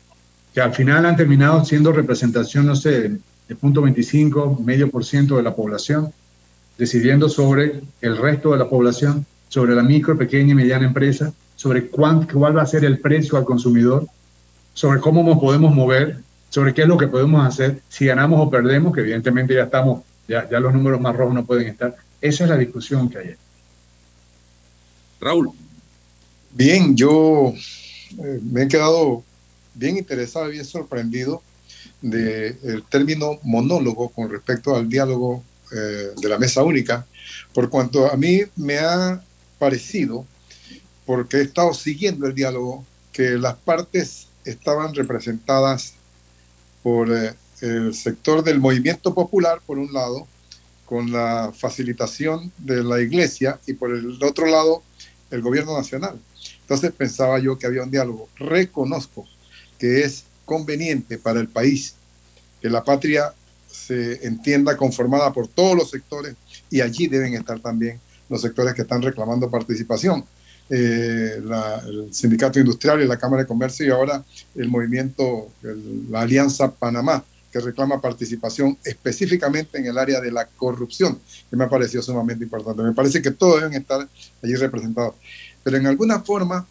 [0.55, 5.37] que al final han terminado siendo representación, no sé, de punto 25, medio por ciento
[5.37, 6.13] de la población,
[6.79, 11.89] decidiendo sobre el resto de la población, sobre la micro, pequeña y mediana empresa, sobre
[11.89, 14.07] cuál va a ser el precio al consumidor,
[14.75, 16.19] sobre cómo nos podemos mover,
[16.51, 20.03] sobre qué es lo que podemos hacer, si ganamos o perdemos, que evidentemente ya estamos,
[20.29, 21.97] ya, ya los números más rojos no pueden estar.
[22.21, 23.35] Esa es la discusión que hay.
[25.21, 25.51] Raúl.
[26.51, 27.55] Bien, yo
[28.19, 29.25] eh, me he quedado
[29.75, 31.43] bien interesado y bien sorprendido
[32.01, 35.43] del término monólogo con respecto al diálogo
[35.73, 37.07] eh, de la mesa única,
[37.55, 39.23] por cuanto a mí me ha
[39.59, 40.27] parecido,
[41.07, 45.95] porque he estado siguiendo el diálogo, que las partes estaban representadas
[46.83, 50.27] por eh, el sector del movimiento popular, por un lado,
[50.87, 54.83] con la facilitación de la iglesia, y por el otro lado,
[55.31, 56.21] el gobierno nacional.
[56.61, 58.29] Entonces pensaba yo que había un diálogo.
[58.37, 59.27] Reconozco
[59.79, 61.95] que es conveniente para el país
[62.61, 63.33] que la patria
[63.69, 66.37] se entienda conformada por todos los sectores
[66.71, 70.25] y allí deben estar también los sectores que están reclamando participación.
[70.75, 71.43] Eh,
[71.87, 75.51] el Sindicato Industrial y la Cámara de Comercio y ahora el movimiento,
[76.09, 81.21] la Alianza Panamá, que reclama participación específicamente en el área de la corrupción,
[81.51, 82.83] que me ha parecido sumamente importante.
[82.83, 84.09] Me parece que todos deben estar
[84.43, 85.15] allí representados.
[85.63, 86.67] Pero en alguna forma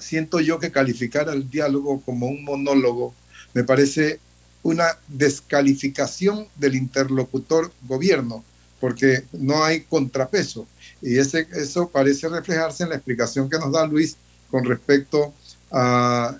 [0.00, 3.14] siento yo que calificar al diálogo como un monólogo
[3.52, 4.18] me parece
[4.64, 8.42] una descalificación del interlocutor gobierno,
[8.80, 10.66] porque no hay contrapeso.
[11.04, 14.16] Y ese, eso parece reflejarse en la explicación que nos da Luis
[14.50, 15.34] con respecto
[15.70, 16.34] a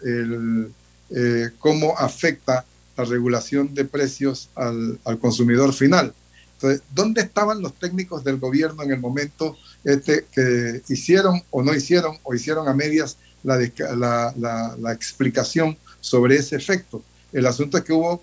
[1.11, 2.65] eh, cómo afecta
[2.97, 6.15] la regulación de precios al, al, consumidor final.
[6.55, 9.55] Entonces, ¿dónde estaban los técnicos del gobierno en el momento
[9.85, 13.59] este, que hicieron o no hicieron o hicieron a medias la,
[13.95, 17.03] la, la, explicación sobre ese efecto?
[17.35, 18.23] El asunto es que hubo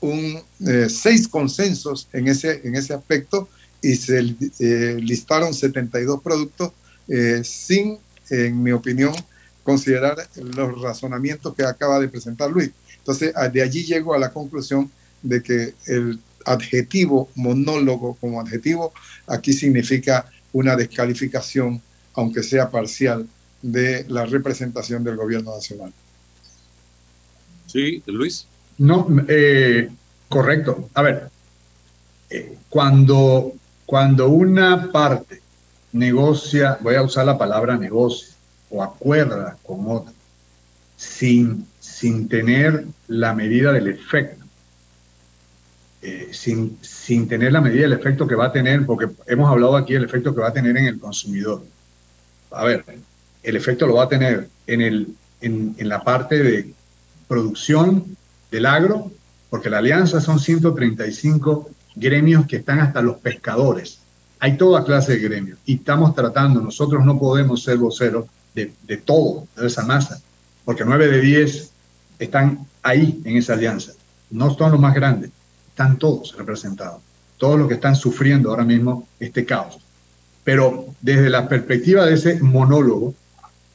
[0.00, 3.50] un, eh, seis consensos en ese, en ese aspecto
[3.82, 4.20] y se
[4.60, 6.72] eh, listaron 72 productos
[7.08, 7.98] eh, sin,
[8.30, 9.12] en mi opinión,
[9.62, 12.70] considerar los razonamientos que acaba de presentar Luis.
[12.98, 14.90] Entonces, de allí llego a la conclusión
[15.22, 18.92] de que el adjetivo monólogo como adjetivo
[19.26, 21.80] aquí significa una descalificación,
[22.14, 23.26] aunque sea parcial,
[23.62, 25.92] de la representación del gobierno nacional.
[27.66, 28.46] Sí, Luis.
[28.78, 29.88] No, eh,
[30.28, 30.90] correcto.
[30.94, 31.30] A ver,
[32.28, 33.52] eh, cuando,
[33.92, 35.42] cuando una parte
[35.92, 38.32] negocia, voy a usar la palabra negocio,
[38.70, 40.14] o acuerda con otra,
[40.96, 44.46] sin, sin tener la medida del efecto,
[46.00, 49.76] eh, sin, sin tener la medida del efecto que va a tener, porque hemos hablado
[49.76, 51.62] aquí del efecto que va a tener en el consumidor.
[52.50, 52.86] A ver,
[53.42, 56.72] el efecto lo va a tener en, el, en, en la parte de
[57.28, 58.16] producción
[58.50, 59.12] del agro,
[59.50, 63.98] porque la alianza son 135 gremios que están hasta los pescadores.
[64.40, 68.96] Hay toda clase de gremios y estamos tratando, nosotros no podemos ser voceros de, de
[68.96, 70.20] todo, de esa masa,
[70.64, 71.70] porque 9 de 10
[72.18, 73.92] están ahí en esa alianza.
[74.30, 75.30] No son los más grandes,
[75.68, 77.02] están todos representados,
[77.38, 79.78] todos los que están sufriendo ahora mismo este caos.
[80.44, 83.14] Pero desde la perspectiva de ese monólogo,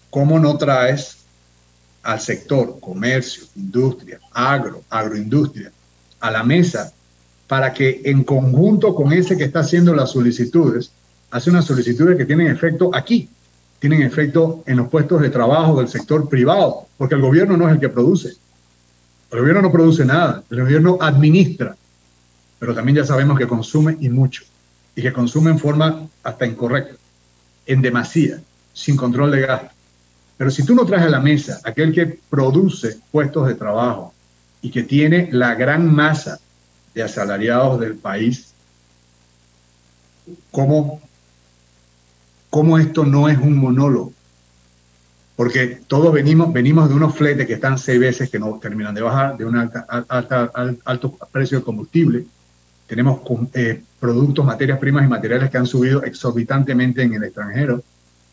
[0.09, 1.17] ¿cómo no traes
[2.03, 5.71] al sector comercio, industria, agro, agroindustria
[6.19, 6.93] a la mesa
[7.47, 10.91] para que en conjunto con ese que está haciendo las solicitudes,
[11.31, 13.29] hace unas solicitudes que tienen efecto aquí,
[13.79, 17.75] tienen efecto en los puestos de trabajo del sector privado, porque el gobierno no es
[17.75, 18.33] el que produce.
[19.31, 21.75] El gobierno no produce nada, el gobierno administra,
[22.59, 24.43] pero también ya sabemos que consume y mucho,
[24.95, 26.95] y que consume en forma hasta incorrecta,
[27.65, 28.41] en demasía,
[28.73, 29.69] sin control de gasto.
[30.37, 34.13] Pero si tú no traes a la mesa aquel que produce puestos de trabajo
[34.61, 36.39] y que tiene la gran masa
[36.97, 38.53] de asalariados del país,
[40.51, 40.99] ¿cómo
[42.49, 44.13] cómo esto no es un monólogo.
[45.35, 49.01] Porque todos venimos, venimos de unos fletes que están seis veces que no terminan de
[49.01, 49.55] bajar, de un
[50.85, 52.25] alto precio de combustible.
[52.87, 53.21] Tenemos
[53.53, 57.83] eh, productos, materias primas y materiales que han subido exorbitantemente en el extranjero,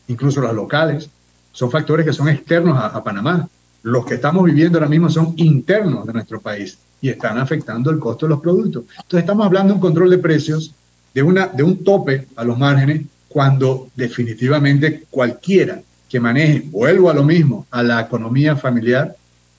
[0.07, 1.07] incluso los locales.
[1.51, 3.47] Son factores que son externos a, a Panamá.
[3.83, 7.99] Los que estamos viviendo ahora mismo son internos de nuestro país y están afectando el
[7.99, 8.85] costo de los productos.
[8.89, 10.73] Entonces estamos hablando de un control de precios,
[11.13, 17.13] de, una, de un tope a los márgenes cuando definitivamente cualquiera que maneje, vuelvo a
[17.13, 19.15] lo mismo, a la economía familiar,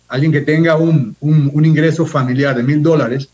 [0.08, 3.28] alguien que tenga un, un, ingreso familiar de mil dólares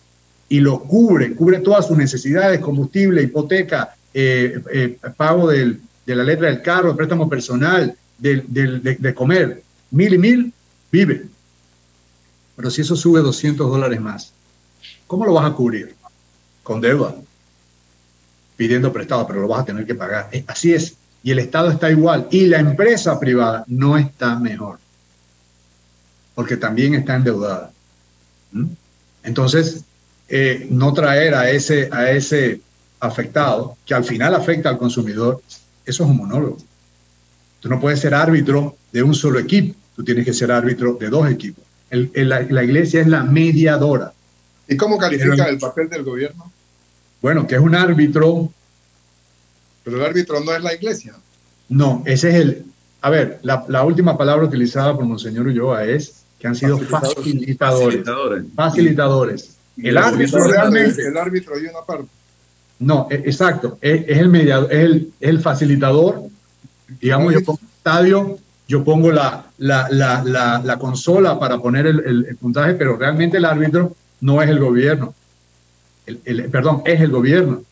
[0.48, 6.24] y lo cubre, cubre todas sus necesidades, combustible, hipoteca, eh, eh, pago del, de la
[6.24, 10.52] letra del carro, préstamo personal, de, comer, mil y mil,
[10.90, 11.26] vive.
[12.62, 14.32] Pero si eso sube 200 dólares más,
[15.08, 15.96] ¿cómo lo vas a cubrir?
[16.62, 17.12] Con deuda
[18.56, 20.28] pidiendo prestado, pero lo vas a tener que pagar.
[20.30, 20.94] Eh, así es.
[21.24, 22.28] Y el Estado está igual.
[22.30, 24.78] Y la empresa privada no está mejor.
[26.36, 27.72] Porque también está endeudada.
[28.52, 28.66] ¿Mm?
[29.24, 29.82] Entonces,
[30.28, 32.60] eh, no traer a ese, a ese
[33.00, 35.42] afectado, que al final afecta al consumidor,
[35.84, 36.58] eso es un monólogo.
[37.58, 41.08] Tú no puedes ser árbitro de un solo equipo, tú tienes que ser árbitro de
[41.08, 41.64] dos equipos.
[41.92, 44.12] La, iglesia es la mediadora.
[44.68, 46.50] ¿Y cómo califica el papel del gobierno?
[47.20, 48.50] Bueno, que es un árbitro.
[49.84, 51.14] Pero el árbitro no es la iglesia.
[51.68, 52.64] No, ese es el.
[53.00, 58.44] A ver, la, última palabra utilizada por Monseñor Ulloa es que han sido facilitadores.
[58.54, 59.56] Facilitadores.
[59.76, 61.02] El árbitro realmente.
[61.02, 62.08] El árbitro hay una parte.
[62.78, 63.78] No, e, exacto.
[63.80, 66.22] Es, el mediador, es el, facilitador.
[67.00, 68.38] Digamos, yo el estadio,
[68.68, 74.48] yo pongo la, la, consola para poner el puntaje, pero realmente el árbitro no es
[74.48, 75.14] el gobierno
[76.06, 77.62] el, perdón, es el gobierno.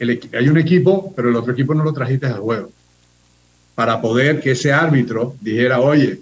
[0.00, 2.70] hay un equipo, pero el otro equipo no lo trajiste al juego.
[3.74, 6.20] Para poder que ese árbitro dijera, oye,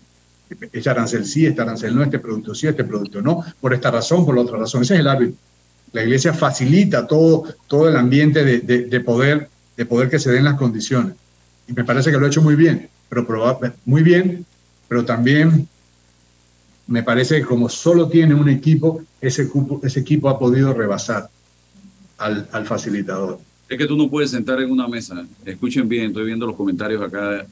[0.73, 4.27] este arancel sí, este arancel no, este producto sí, este producto no, por esta razón,
[4.27, 4.83] por la otra razón.
[4.83, 5.37] Ese es el árbitro.
[5.93, 10.45] La iglesia facilita todo, todo el ambiente de, de, poder, de poder que se den
[10.45, 11.15] las condiciones.
[11.69, 14.45] Y me parece que lo ha hecho muy bien, pero muy bien,
[14.89, 15.69] pero también
[16.87, 19.49] me parece que como solo tiene un equipo, ese,
[19.83, 21.31] ese equipo ha podido rebasar
[22.19, 23.39] al, al facilitador.
[23.69, 27.03] Es que tú no puedes sentar en una mesa, escuchen bien, estoy viendo los comentarios
[27.03, 27.47] acá,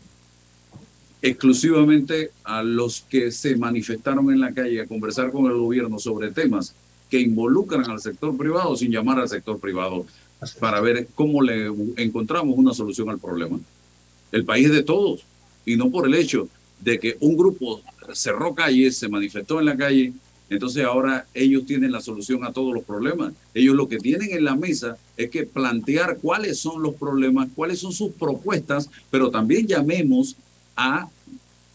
[1.23, 6.33] exclusivamente a los que se manifestaron en la calle a conversar con el gobierno sobre
[6.33, 6.75] temas
[7.09, 10.05] que involucran al sector privado sin llamar al sector privado
[10.59, 13.61] para ver cómo le encontramos una solución al problema.
[14.33, 15.25] El país es de todos
[15.65, 16.49] y no por el hecho
[16.81, 17.81] de que un grupo
[18.13, 20.13] cerró calles, se manifestó en la calle,
[20.51, 23.33] entonces ahora ellos tienen la solución a todos los problemas.
[23.55, 27.79] Ellos lo que tienen en la mesa es que plantear cuáles son los problemas, cuáles
[27.79, 30.37] son sus propuestas, pero también llamemos
[30.77, 31.09] a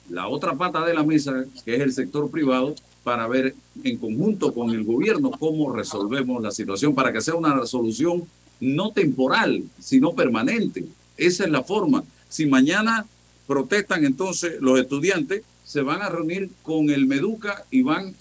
[0.09, 4.53] la otra pata de la mesa, que es el sector privado, para ver en conjunto
[4.53, 8.23] con el gobierno cómo resolvemos la situación para que sea una solución
[8.59, 10.85] no temporal, sino permanente.
[11.15, 12.03] Esa es la forma.
[12.29, 13.05] Si mañana
[13.48, 18.16] protestan entonces los estudiantes, se van a reunir con el Meduca y van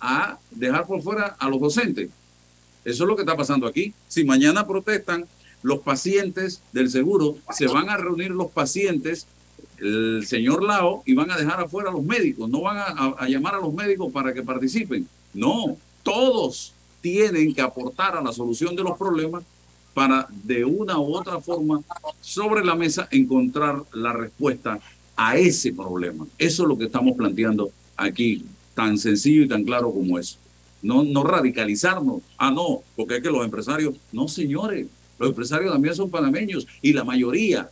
[0.00, 2.10] a dejar por fuera a los docentes.
[2.84, 3.94] Eso es lo que está pasando aquí.
[4.08, 5.26] Si mañana protestan
[5.62, 9.26] los pacientes del seguro, se van a reunir los pacientes,
[9.78, 12.50] el señor Lao, y van a dejar afuera a los médicos.
[12.50, 15.06] No van a, llamar a los médicos para que participen.
[15.32, 19.44] No, todos tienen que aportar a la solución de los problemas
[19.94, 21.80] para de una u otra forma
[22.20, 24.80] sobre la mesa encontrar la respuesta
[25.16, 26.26] a ese problema.
[26.38, 30.38] Eso es lo que estamos planteando aquí, tan sencillo y tan claro como eso.
[30.82, 32.22] No, no radicalizarnos.
[32.38, 34.88] Ah, no, porque es que los empresarios, no señores,
[35.18, 37.70] los empresarios también son panameños y la mayoría,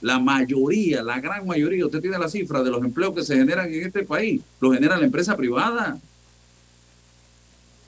[0.00, 3.72] la mayoría, la gran mayoría, usted tiene la cifra de los empleos que se generan
[3.72, 5.98] en este país, los genera la empresa privada.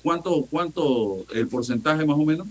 [0.02, 2.46] ¿Cuánto, cuánto el porcentaje más o menos?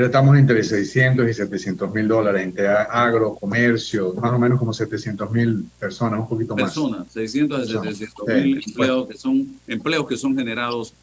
[0.00, 5.30] Estamos entre 600 y 700 mil dólares entre agro, comercio, más o menos como 700
[5.30, 6.72] mil personas, un poquito más.
[6.72, 10.94] Personas, 600 a 700 mil empleos, que son, empleos que son generados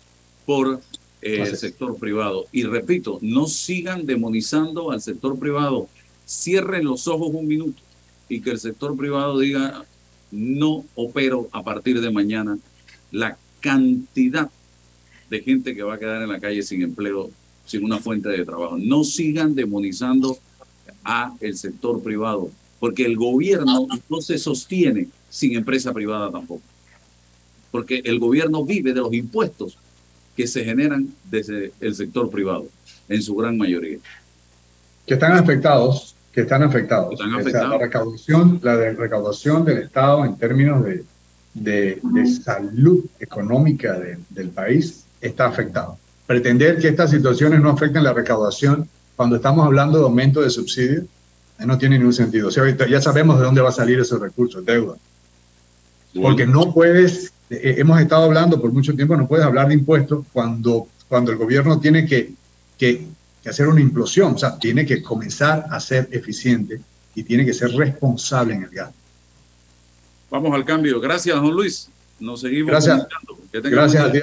[0.44, 0.82] por
[1.22, 2.48] eh, el sector privado.
[2.52, 5.88] Y repito, no sigan demonizando al sector privado.
[6.28, 7.82] Cierren los ojos un minuto
[8.28, 9.86] y que el sector privado diga,
[10.32, 12.58] no opero a partir de mañana.
[13.12, 14.50] La cantidad
[15.30, 17.30] de gente que va a quedar en la calle sin empleo
[17.70, 18.78] sin una fuente de trabajo.
[18.80, 20.40] No sigan demonizando
[21.04, 22.50] a el sector privado,
[22.80, 26.64] porque el gobierno no se sostiene sin empresa privada tampoco.
[27.70, 29.78] Porque el gobierno vive de los impuestos
[30.36, 32.66] que se generan desde el sector privado,
[33.08, 34.00] en su gran mayoría.
[35.06, 37.14] Que están afectados, que están afectados.
[37.14, 37.70] Están afectados.
[37.70, 41.04] la recaudación, la de recaudación del Estado en términos de,
[41.54, 44.00] de, salud económica
[44.30, 46.00] del país está afectado
[46.30, 51.06] pretender que estas situaciones no afecten la recaudación cuando estamos hablando de aumento de subsidios,
[51.58, 52.52] eh, no tiene ningún sentido.
[52.52, 54.94] ya sabemos de dónde va a salir esos recursos, deuda.
[56.22, 60.24] Porque no puedes, eh, hemos estado hablando por mucho tiempo, no puedes hablar de impuestos
[60.32, 62.32] cuando, cuando el gobierno tiene que,
[62.78, 63.08] que,
[63.42, 66.80] que hacer una implosión, o sea, tiene que comenzar a ser eficiente
[67.16, 68.94] y tiene que ser responsable en el gasto.
[70.30, 71.00] Vamos al cambio.
[71.00, 71.90] Gracias, don Luis.
[72.20, 72.70] Nos seguimos.
[72.70, 73.08] Gracias.
[73.52, 74.20] Gracias a ti.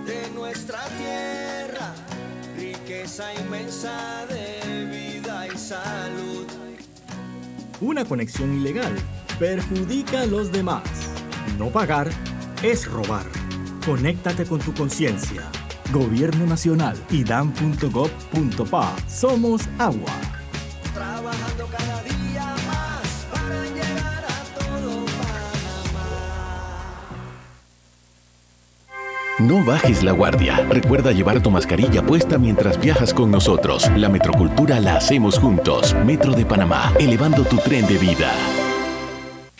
[0.06, 1.94] de nuestra tierra,
[2.58, 4.35] riqueza inmensa de
[5.66, 6.46] salud.
[7.82, 8.94] Una conexión ilegal
[9.40, 10.84] perjudica a los demás.
[11.58, 12.10] No pagar
[12.62, 13.26] es robar.
[13.86, 15.42] Conéctate con tu conciencia.
[15.92, 18.96] Gobierno Nacional y dan.gov.pa.
[19.08, 20.14] Somos agua.
[20.94, 22.15] Trabajando cada día
[29.40, 30.66] No bajes la guardia.
[30.70, 33.92] Recuerda llevar tu mascarilla puesta mientras viajas con nosotros.
[33.98, 35.94] La metrocultura la hacemos juntos.
[36.06, 38.32] Metro de Panamá, elevando tu tren de vida.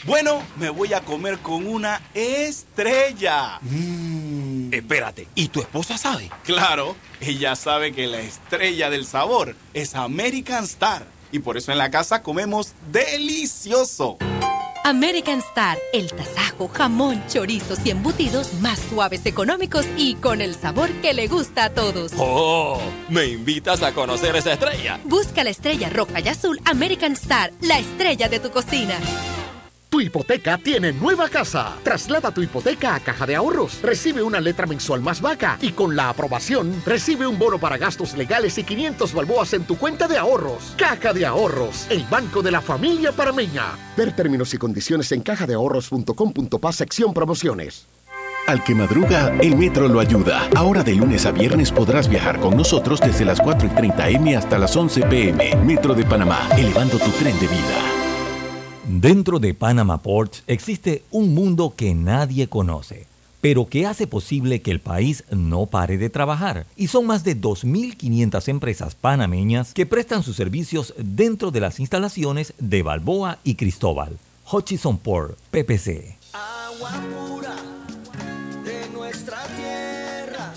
[0.06, 3.60] Bueno, me voy a comer con una estrella.
[3.64, 4.74] Mmm.
[4.74, 6.32] Espérate, ¿y tu esposa sabe?
[6.46, 11.06] Claro, ella sabe que la estrella del sabor es American Star.
[11.34, 14.20] Y por eso en la casa comemos delicioso.
[14.86, 20.92] American Star, el tasajo, jamón, chorizos y embutidos más suaves, económicos y con el sabor
[21.02, 22.12] que le gusta a todos.
[22.20, 22.80] ¡Oh!
[23.10, 25.00] ¿Me invitas a conocer esa estrella?
[25.04, 29.00] Busca la estrella roja y azul American Star, la estrella de tu cocina.
[29.90, 31.76] Tu hipoteca tiene nueva casa.
[31.84, 33.82] Traslada tu hipoteca a Caja de Ahorros.
[33.82, 38.16] Recibe una letra mensual más vaca y con la aprobación recibe un bono para gastos
[38.18, 40.74] legales y 500 balboas en tu cuenta de ahorros.
[40.78, 43.78] Caja de Ahorros, el banco de la familia parameña.
[43.96, 47.88] Ver términos y condiciones en cajadeahorros.com.pa sección promociones.
[48.48, 50.48] Al que madruga, el metro lo ayuda.
[50.56, 54.36] Ahora de lunes a viernes podrás viajar con nosotros desde las 4 y 30 M
[54.36, 55.56] hasta las 11 PM.
[55.64, 57.95] Metro de Panamá, elevando tu tren de vida.
[58.88, 63.08] Dentro de Panama Ports existe un mundo que nadie conoce,
[63.42, 66.68] pero que hace posible que el país no pare de trabajar.
[66.76, 72.54] Y son más de 2.500 empresas panameñas que prestan sus servicios dentro de las instalaciones
[72.60, 74.20] de Balboa y Cristóbal.
[74.52, 76.20] Hutchison Port, PPC.
[76.34, 77.56] Agua pura
[78.64, 80.54] de nuestra tierra,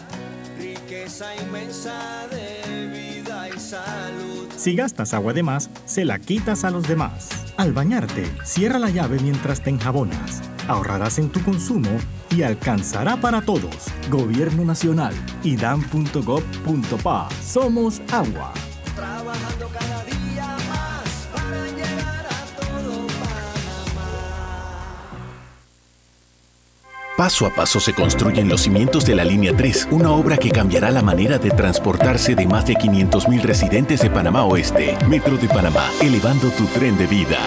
[0.58, 4.37] riqueza inmensa de vida y salud.
[4.58, 7.28] Si gastas agua de más, se la quitas a los demás.
[7.56, 10.42] Al bañarte, cierra la llave mientras te enjabonas.
[10.66, 11.88] Ahorrarás en tu consumo
[12.30, 13.86] y alcanzará para todos.
[14.10, 17.28] Gobierno Nacional y dan.gov.pa.
[17.40, 18.52] Somos agua.
[18.96, 20.17] Trabajando cada día
[27.18, 30.92] Paso a paso se construyen los cimientos de la Línea 3, una obra que cambiará
[30.92, 34.96] la manera de transportarse de más de 500.000 residentes de Panamá Oeste.
[35.08, 37.38] Metro de Panamá, elevando tu tren de vida.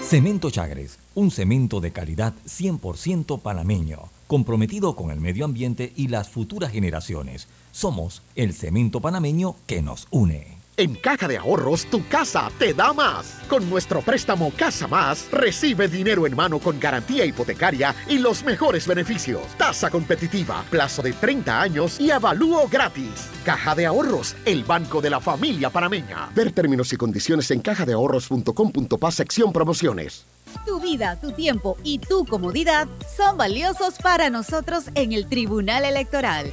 [0.00, 3.98] Cemento Chagres, un cemento de calidad 100% panameño,
[4.28, 7.48] comprometido con el medio ambiente y las futuras generaciones.
[7.72, 10.55] Somos el cemento panameño que nos une.
[10.78, 13.38] En Caja de Ahorros, tu casa te da más.
[13.48, 18.86] Con nuestro préstamo Casa Más, recibe dinero en mano con garantía hipotecaria y los mejores
[18.86, 19.40] beneficios.
[19.56, 23.30] Tasa competitiva, plazo de 30 años y avalúo gratis.
[23.42, 26.28] Caja de Ahorros, el banco de la familia panameña.
[26.34, 30.26] Ver términos y condiciones en cajadeahorros.com.pa sección promociones.
[30.66, 36.52] Tu vida, tu tiempo y tu comodidad son valiosos para nosotros en el Tribunal Electoral.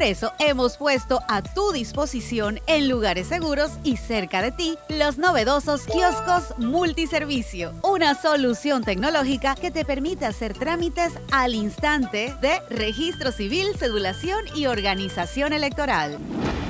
[0.00, 5.18] Por eso hemos puesto a tu disposición en lugares seguros y cerca de ti los
[5.18, 13.30] novedosos kioscos multiservicio, una solución tecnológica que te permite hacer trámites al instante de registro
[13.30, 16.16] civil, cedulación y organización electoral.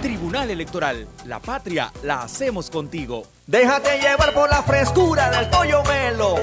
[0.02, 3.28] Tribunal Electoral, la patria la hacemos contigo.
[3.46, 6.34] Déjate llevar por la frescura del pollo melo,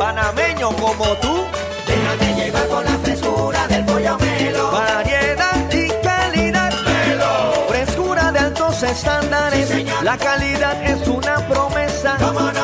[0.00, 1.44] panameño como tú.
[1.86, 4.72] Déjate llevar por la frescura del pollo melo.
[4.72, 5.13] Variedad
[10.04, 12.16] la calidad es una promesa.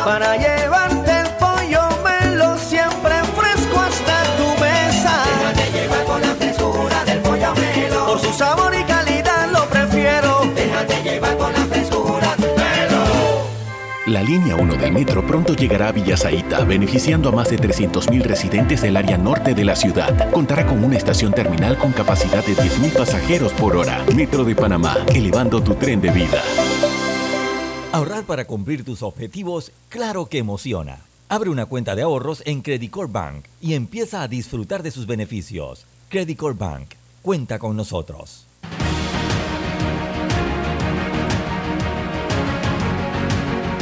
[0.04, 5.24] Para llevarte el pollo melo siempre fresco hasta tu mesa.
[5.24, 8.06] Déjate llevar por la frescura del pollo melo.
[8.06, 10.42] Por su sabor y calidad lo prefiero.
[10.54, 13.00] Déjate llevar por la frescura del melo.
[14.06, 18.82] La línea 1 del metro pronto llegará a Villasaita, beneficiando a más de 300.000 residentes
[18.82, 20.30] del área norte de la ciudad.
[20.30, 24.04] Contará con una estación terminal con capacidad de 10.000 pasajeros por hora.
[24.14, 26.42] Metro de Panamá, elevando tu tren de vida.
[27.92, 31.00] Ahorrar para cumplir tus objetivos, claro que emociona.
[31.28, 35.08] Abre una cuenta de ahorros en Credit Corp Bank y empieza a disfrutar de sus
[35.08, 35.86] beneficios.
[36.08, 38.46] Credit Corp Bank, cuenta con nosotros.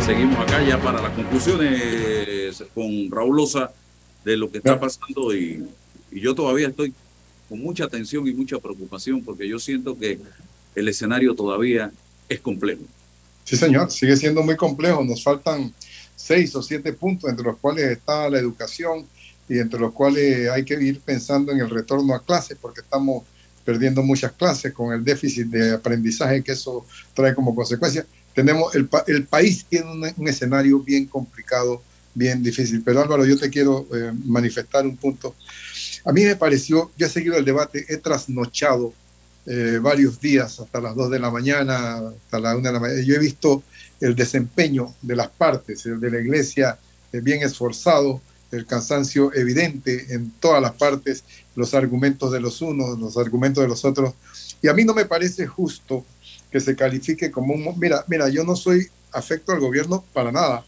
[0.06, 3.72] Seguimos acá ya para las conclusiones con Raúl Loza
[4.24, 5.68] de lo que está pasando y,
[6.10, 6.94] y yo todavía estoy
[7.46, 10.18] con mucha atención y mucha preocupación porque yo siento que
[10.74, 11.92] el escenario todavía
[12.30, 12.84] es complejo.
[13.48, 15.02] Sí, señor, sigue siendo muy complejo.
[15.02, 15.72] Nos faltan
[16.14, 19.06] seis o siete puntos, entre los cuales está la educación
[19.48, 23.24] y entre los cuales hay que ir pensando en el retorno a clases, porque estamos
[23.64, 26.84] perdiendo muchas clases con el déficit de aprendizaje que eso
[27.14, 28.04] trae como consecuencia.
[28.34, 31.82] Tenemos el, el país tiene un, un escenario bien complicado,
[32.12, 32.82] bien difícil.
[32.84, 35.34] Pero Álvaro, yo te quiero eh, manifestar un punto.
[36.04, 38.92] A mí me pareció, yo he seguido el debate, he trasnochado
[39.50, 43.00] eh, varios días, hasta las 2 de la mañana, hasta la 1 de la mañana.
[43.00, 43.62] Yo he visto
[43.98, 46.78] el desempeño de las partes, el de la iglesia
[47.14, 48.20] eh, bien esforzado,
[48.50, 51.24] el cansancio evidente en todas las partes,
[51.56, 54.12] los argumentos de los unos, los argumentos de los otros.
[54.60, 56.04] Y a mí no me parece justo
[56.50, 57.78] que se califique como un...
[57.78, 60.62] Mira, mira, yo no soy afecto al gobierno para nada,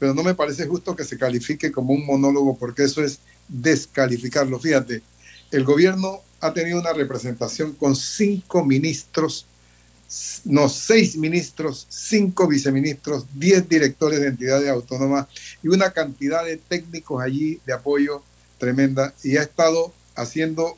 [0.00, 4.58] pero no me parece justo que se califique como un monólogo porque eso es descalificarlo.
[4.58, 5.02] Fíjate,
[5.52, 9.46] el gobierno ha tenido una representación con cinco ministros,
[10.44, 15.26] no, seis ministros, cinco viceministros, diez directores de entidades autónomas
[15.62, 18.22] y una cantidad de técnicos allí de apoyo
[18.58, 19.12] tremenda.
[19.22, 20.76] Y ha estado haciendo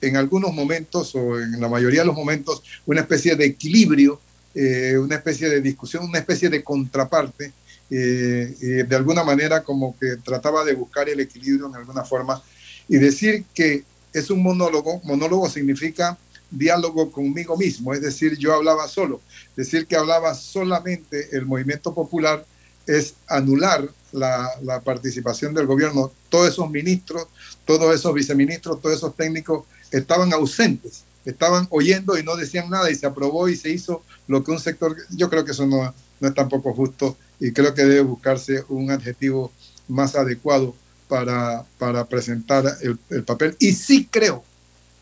[0.00, 4.20] en algunos momentos o en la mayoría de los momentos una especie de equilibrio,
[4.54, 7.52] eh, una especie de discusión, una especie de contraparte
[7.90, 12.42] y, de alguna manera como que trataba de buscar el equilibrio en alguna forma
[12.86, 16.18] y decir que es un monólogo, monólogo significa
[16.50, 19.20] diálogo conmigo mismo, es decir, yo hablaba solo,
[19.56, 22.44] decir que hablaba solamente el movimiento popular
[22.86, 26.10] es anular la, participación del gobierno.
[26.30, 27.26] Todos esos ministros,
[27.66, 32.94] todos esos viceministros, todos esos técnicos estaban ausentes, estaban oyendo y no decían nada y
[32.94, 36.28] se aprobó y se hizo lo que un sector, yo creo que eso no, no
[36.28, 39.52] es tampoco justo y creo que debe buscarse un adjetivo
[39.86, 40.74] más adecuado
[41.08, 43.56] para, para presentar el, el papel.
[43.58, 44.44] Y sí creo,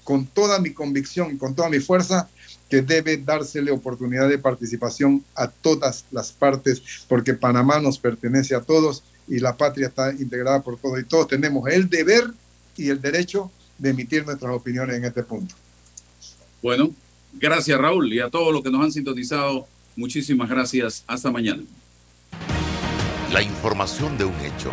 [0.04, 2.28] con toda mi convicción y con toda mi fuerza,
[2.68, 8.60] que debe dársele oportunidad de participación a todas las partes, porque Panamá nos pertenece a
[8.60, 12.24] todos y la patria está integrada por todos y todos tenemos el deber
[12.76, 15.54] y el derecho de emitir nuestras opiniones en este punto.
[16.62, 16.90] Bueno,
[17.34, 21.04] gracias Raúl y a todos los que nos han sintonizado, muchísimas gracias.
[21.06, 21.62] Hasta mañana.
[23.32, 24.72] La información de un hecho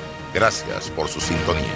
[0.33, 1.75] Gracias por su sintonía.